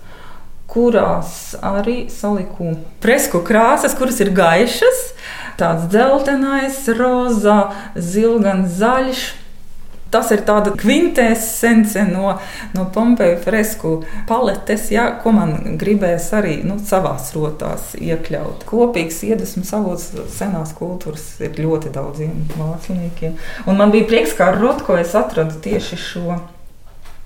kurās 0.71 1.55
arī 1.63 2.05
saliku 2.11 2.75
fresku 3.05 3.43
krāsas, 3.45 3.95
kuras 3.99 4.21
ir 4.25 4.33
gaišas, 4.35 5.07
tāds 5.61 5.89
dzeltenais, 5.93 6.85
rozā, 6.99 7.61
zilgans, 7.95 8.77
zaļš. 8.81 9.25
Tas 10.15 10.29
ir 10.31 10.45
tāds 10.47 10.77
kvintessence 10.79 11.99
no, 12.07 12.37
no 12.77 12.85
Pompeja 12.95 13.35
fresku 13.43 13.97
paletes, 14.29 14.85
ja, 14.95 15.09
ko 15.19 15.33
man 15.35 15.75
gribēs 15.81 16.29
arī 16.39 16.61
nu, 16.63 16.77
savā 16.79 17.17
rotās 17.35 17.97
iekļaut. 17.99 18.63
Kopīgs 18.69 19.25
iedvesmas 19.27 19.75
avots 19.75 20.13
senās 20.37 20.71
kultūras 20.79 21.27
ir 21.43 21.59
ļoti 21.59 21.91
daudziem 21.99 22.47
māksliniekiem. 22.61 23.35
Un 23.67 23.83
man 23.83 23.91
bija 23.91 24.07
prieks, 24.13 24.39
ka 24.39 24.53
ar 24.53 24.63
Rotko 24.63 24.95
es 25.03 25.19
atradu 25.19 25.59
tieši 25.67 25.99
šo. 25.99 26.39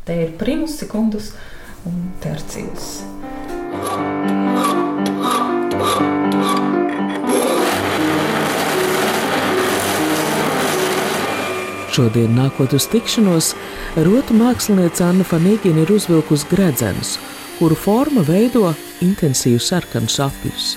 Te 0.08 0.16
ir 0.24 0.32
primus, 0.40 0.80
sekundus 0.80 1.34
un 1.84 2.08
tercijus. 2.24 3.02
Šodien, 11.98 12.30
nākot 12.38 12.70
uz 12.76 12.84
tikšanos, 12.92 13.54
rotu 14.06 14.34
mākslinieca 14.38 15.08
Anna 15.08 15.24
Fanīgina 15.26 15.82
ir 15.82 15.90
uzvilkusi 15.96 16.46
gredzenus, 16.46 17.16
kuru 17.58 17.74
forma 17.74 18.22
veido 18.22 18.68
intensīvu 19.02 19.58
sarkanu 19.58 20.06
sapļus. 20.06 20.76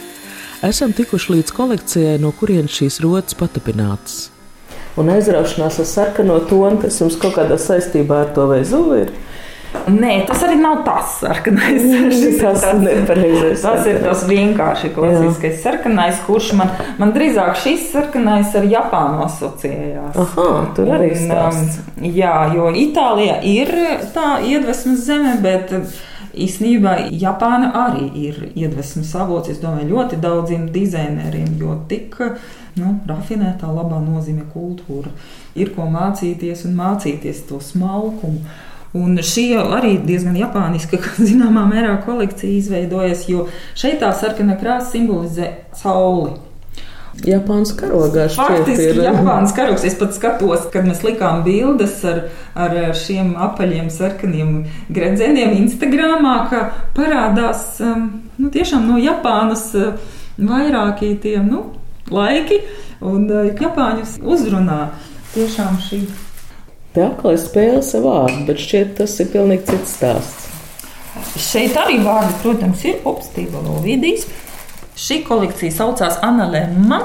Esam 0.66 0.96
tikuši 0.98 1.36
līdz 1.36 1.54
kolekcijai, 1.54 2.16
no 2.24 2.32
kurienes 2.34 2.74
šīs 2.74 2.98
rotas 3.06 3.38
patapinātas. 3.38 4.32
Un 4.98 5.14
aizraušanās 5.14 5.78
ar 5.84 5.88
sarkano 5.92 6.40
tonu, 6.50 6.82
kas 6.82 6.98
jums 7.04 7.20
kaut 7.22 7.38
kādā 7.38 7.60
saistībā 7.62 8.24
ar 8.26 8.34
to 8.34 8.48
vezuli 8.50 9.04
ir? 9.06 9.14
Nē, 9.71 10.25
tas 10.27 10.41
arī 10.43 10.57
nav 10.60 10.81
tas 10.86 11.15
sarkanais. 11.21 11.86
Tas, 12.41 12.63
tas, 12.63 13.62
tas 13.62 13.88
ir 13.88 13.99
tas 14.01 14.23
vienkārši 14.27 14.89
klasiskais 14.95 15.53
jā. 15.55 15.60
sarkanais, 15.62 16.19
kurš 16.25 16.51
man, 16.57 16.71
man 16.99 17.12
drīzāk 17.15 17.55
šis 17.62 17.88
sarkanais 17.93 18.53
ar 18.57 18.65
Japānu 18.67 19.21
asociējās. 19.25 20.17
Aha, 20.23 20.47
tur 20.75 20.91
arī 20.97 21.12
ir 21.13 21.19
stāsts. 21.21 21.81
Um, 21.93 22.07
jā, 22.17 22.34
jo 22.55 22.71
Itālija 22.81 23.38
ir 23.47 23.71
tā 24.15 24.39
iedvesmas 24.47 25.05
zeme, 25.05 25.36
bet 25.43 25.73
īsnībā 26.31 26.95
Japāna 27.21 27.71
arī 27.86 28.07
ir 28.25 28.41
iedvesmas 28.55 29.13
avots, 29.19 29.51
es 29.53 29.62
domāju, 29.63 29.91
ļoti 29.93 30.19
daudziem 30.23 30.67
dizaineriem, 30.73 31.53
jo 31.62 31.77
tik 31.91 32.17
nu, 32.79 32.97
rafinētā 33.07 33.69
labā 33.71 34.01
nozīmē 34.03 34.47
kultūra. 34.53 35.12
Ir 35.60 35.73
ko 35.75 35.88
mācīties 35.91 36.65
un 36.67 36.77
mācīties 36.79 37.45
to 37.49 37.60
smalkumu. 37.63 38.43
Un 38.97 39.15
šī 39.23 39.45
arī 39.62 39.95
diezgan 40.04 40.36
japāniska, 40.36 40.99
zināmā 41.30 41.63
mērā, 41.69 41.95
kolekcija 42.06 42.51
izveidojas, 42.60 43.27
jo 43.32 43.47
šeit 43.80 44.01
tā 44.04 44.12
sarkanā 44.15 44.58
krāsa 44.60 44.97
simbolizē 44.97 45.54
sauli. 45.80 46.34
Japānas 47.27 47.73
karogā 47.75 48.25
Faktiski 48.32 48.88
ir 48.93 49.01
Japānas 49.04 49.51
karogs. 49.56 49.84
Es 49.86 49.97
pat 49.99 50.15
skatos, 50.15 50.63
kad 50.73 50.88
mēs 50.88 51.04
likām 51.04 51.43
bildes 51.45 51.99
ar, 52.08 52.23
ar 52.56 52.77
šiem 52.97 53.34
apaļiem 53.36 53.91
sarkaniem 53.93 54.54
gredzeniem 54.89 55.54
Instagramā, 55.60 56.36
ka 56.49 56.63
parādās 56.95 57.75
um, 57.84 58.08
nu, 58.39 58.49
tiešām 58.54 58.88
no 58.88 58.97
Japānas 59.01 59.67
uh, 59.77 59.93
vairākie 60.39 61.13
tie 61.21 61.38
nu, 61.43 61.67
laiki 62.10 62.63
un 63.04 63.27
uh, 63.27 63.51
Japāņus 63.60 64.17
uzrunā 64.23 64.82
tiešām 65.36 65.77
šī 65.84 66.06
Te 66.91 67.04
atkal 67.06 67.38
spēle 67.39 67.80
savu 67.88 68.10
vārdu, 68.10 68.41
bet 68.49 68.60
šķiet, 68.60 68.89
tas 68.97 69.13
ir 69.23 69.30
pilnīgi 69.32 69.69
cits 69.69 69.93
stāsts. 69.95 70.47
Šeit 71.39 71.77
arī 71.80 72.01
vārdi, 72.04 72.34
protams, 72.41 72.82
ir 72.84 73.06
opstīva 73.08 73.62
Lovidijas. 73.63 74.25
Šī 74.99 75.21
kolekcija 75.23 75.71
saucās 75.71 76.17
Analemma. 76.27 76.99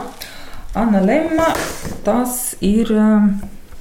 Analemma 0.75 1.53
tas 2.05 2.57
ir 2.67 2.91
um, 2.99 3.29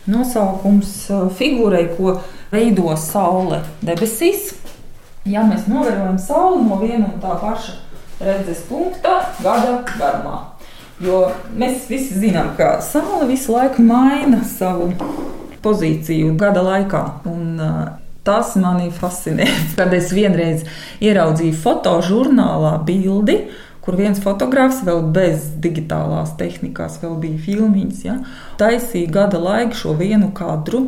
nosaukums 0.06 0.92
uh, 1.10 1.24
figūrai, 1.40 1.88
ko 1.98 2.20
veido 2.54 2.94
saule 3.02 3.64
debesīs. 3.82 4.52
Ja 5.26 5.42
mēs 5.48 5.66
novērojam 5.66 6.20
sauli 6.22 6.68
no 6.68 6.78
viena 6.84 7.10
un 7.10 7.18
tā 7.24 7.34
paša 7.42 7.80
redzes 8.22 8.62
punkta 8.70 9.24
gada 9.42 9.80
garumā. 9.96 10.38
Jo 11.02 11.26
mēs 11.58 11.90
visi 11.90 12.22
zinām, 12.22 12.54
ka 12.60 12.78
saule 12.86 13.26
visu 13.34 13.58
laiku 13.58 13.84
maina 13.84 14.44
savu 14.48 14.94
pozīciju 15.66 16.34
gada 16.40 16.64
laikā. 16.66 17.06
Un, 17.30 17.62
Tas 18.26 18.56
mani 18.58 18.88
fascinē. 18.90 19.46
Kad 19.78 19.92
es 19.94 20.10
vienreiz 20.10 20.64
ieraudzīju 20.98 21.54
fotožurnālā 21.62 22.72
bildi, 22.88 23.36
kur 23.86 23.98
viens 24.00 24.18
fotogrāfs 24.24 24.82
vēl 24.88 25.04
bez 25.14 25.52
digitālās 25.62 26.34
tehnikās, 26.40 26.98
vēl 27.04 27.20
bija 27.22 27.42
filmiņas, 27.46 28.00
ja, 28.08 28.16
taisīja 28.58 29.12
gada 29.20 29.38
laiku 29.42 29.78
šo 29.78 29.94
vienu 30.00 30.32
kadru, 30.34 30.82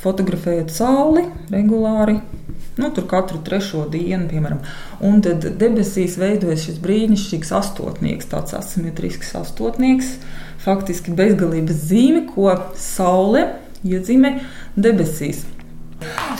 fotografējot 0.00 0.72
sauli 0.72 1.26
regulāri. 1.52 2.22
Nu, 2.76 2.88
tur 2.92 3.04
katru 3.08 3.42
trešo 3.44 3.86
dienu, 3.92 4.24
piemēram, 4.28 4.58
un 5.04 5.20
tad 5.24 5.44
debesīs 5.60 6.16
veidojas 6.20 6.64
šis 6.66 6.80
brīnišķīgs 6.84 7.52
astotnieks, 7.56 8.28
tāds 8.32 8.56
asimetrisks 8.56 9.32
astotnieks, 9.36 10.16
faktiski 10.64 11.12
bezgalības 11.16 11.84
zīme, 11.88 12.26
ko 12.32 12.52
saule 12.80 13.46
iezīmē 13.84 14.32
debesīs. 14.76 15.44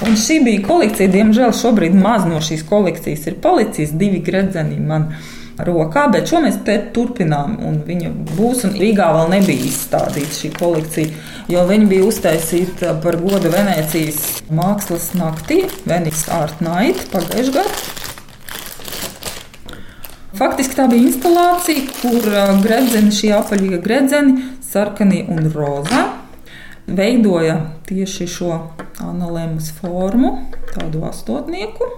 Un 0.04 0.18
šī 0.20 0.42
bija 0.44 0.62
kolekcija. 0.66 1.08
Diemžēl 1.12 1.54
šobrīd 1.56 1.96
maz 1.96 2.26
no 2.28 2.42
šīs 2.44 2.64
kolekcijas 2.68 3.26
ir 3.30 3.40
palicis. 3.42 3.94
Divi 3.96 4.20
gredzeni 4.24 4.76
man 4.80 5.08
rokā, 5.56 6.06
bet 6.12 6.28
šo 6.28 6.42
mēs 6.44 6.58
turpinām. 6.94 7.56
Viņa 7.86 8.12
būs 8.36 8.66
un 8.68 8.76
Rīgā 8.76 9.08
vēl 9.16 9.30
nebija 9.32 9.68
izstādīta 9.70 10.36
šī 10.36 10.52
kolekcija, 10.58 11.22
jo 11.52 11.62
viņa 11.68 11.88
bija 11.92 12.08
uztaisīta 12.10 12.96
par 13.02 13.16
godu 13.22 13.52
Venecijas 13.54 14.42
mākslas 14.52 15.14
naktī, 15.16 15.64
Venice 15.88 16.28
Art 16.36 16.60
Night 16.64 17.08
pagājušajā 17.14 17.56
gadā. 17.56 18.04
Faktiski 20.36 20.76
tā 20.76 20.84
bija 20.92 21.08
instalācija, 21.08 21.86
kur 22.02 22.26
gredzeni, 22.60 23.14
šie 23.16 23.32
apaļie 23.38 23.80
gredzeni, 23.80 24.50
sarkanie 24.60 25.24
un 25.32 25.48
rozā 25.48 26.04
veidoja 26.86 27.58
tieši 27.86 28.26
šo 28.30 28.52
analēmas 29.02 29.72
formu, 29.80 30.32
tādu 30.72 31.04
astotnieku. 31.08 31.88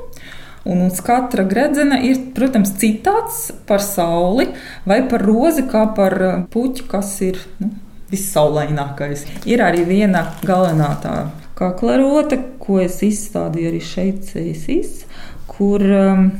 Un 0.69 0.83
uz 0.89 0.99
katra 1.05 1.45
gredzena 1.49 2.01
ir, 2.05 2.19
protams, 2.37 2.75
citāts 2.81 3.47
par 3.69 3.81
sauli 3.85 4.51
vai 4.89 5.01
par 5.09 5.23
rozi, 5.25 5.65
kā 5.71 5.87
par 5.97 6.17
puķu, 6.53 6.89
kas 6.91 7.15
ir 7.25 7.39
nu, 7.63 7.71
vissaulainākais. 8.13 9.25
Ir 9.49 9.63
arī 9.65 9.87
viena 9.89 10.27
galvenā 10.45 10.91
tā 11.03 11.17
kaklarota, 11.59 12.41
ko 12.61 12.83
es 12.83 13.01
izstādīju 13.07 13.73
arī 13.73 13.83
šeit, 13.85 14.23
Cēsīs, 14.29 15.05
kur 15.49 15.83
um, 15.83 16.31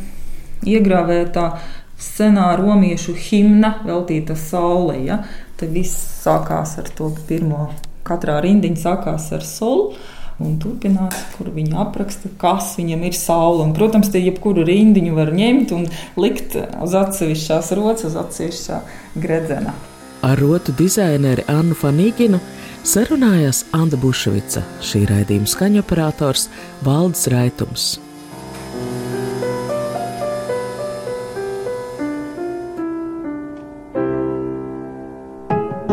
iegrāvētā 0.67 1.51
senā 1.99 2.53
romiešu 2.61 3.17
himna 3.17 3.79
veltīta 3.87 4.37
saulē. 4.39 4.99
Ja? 5.09 5.23
Te 5.59 5.71
viss 5.71 5.97
sākās 6.23 6.77
ar 6.83 6.91
to 6.95 7.11
pirmo 7.29 7.71
katrā 8.07 8.39
rindiņa 8.45 8.83
sākās 8.85 9.33
ar 9.37 9.45
soli. 9.47 9.99
Un 10.39 10.55
turpinās, 10.63 11.17
kur 11.35 11.49
viņi 11.51 11.75
apraksta, 11.83 12.31
kas 12.39 12.77
viņam 12.79 13.03
ir 13.09 13.17
saule. 13.19 13.65
Un, 13.65 13.73
protams, 13.75 14.13
te 14.15 14.21
jebkuru 14.23 14.63
rindiņu 14.69 15.17
var 15.17 15.33
ņemt 15.35 15.75
un 15.75 15.89
likt 16.15 16.55
uz 16.55 16.95
atsevišķās 16.95 17.73
rotas, 17.75 18.07
uz 18.13 18.19
atsevišķā 18.23 18.79
gredzena. 19.19 19.75
Ar 20.23 20.39
rotu 20.39 20.75
dizaineri 20.79 21.43
Annu 21.51 21.75
Fanīginu 21.79 22.39
sarunājās 22.87 23.65
Anna 23.75 23.99
Bušvica, 23.99 24.63
šī 24.83 25.05
raidījuma 25.11 25.51
skaņoperators 25.51 26.49
Valdis 26.87 27.27
Raitums. 27.35 27.97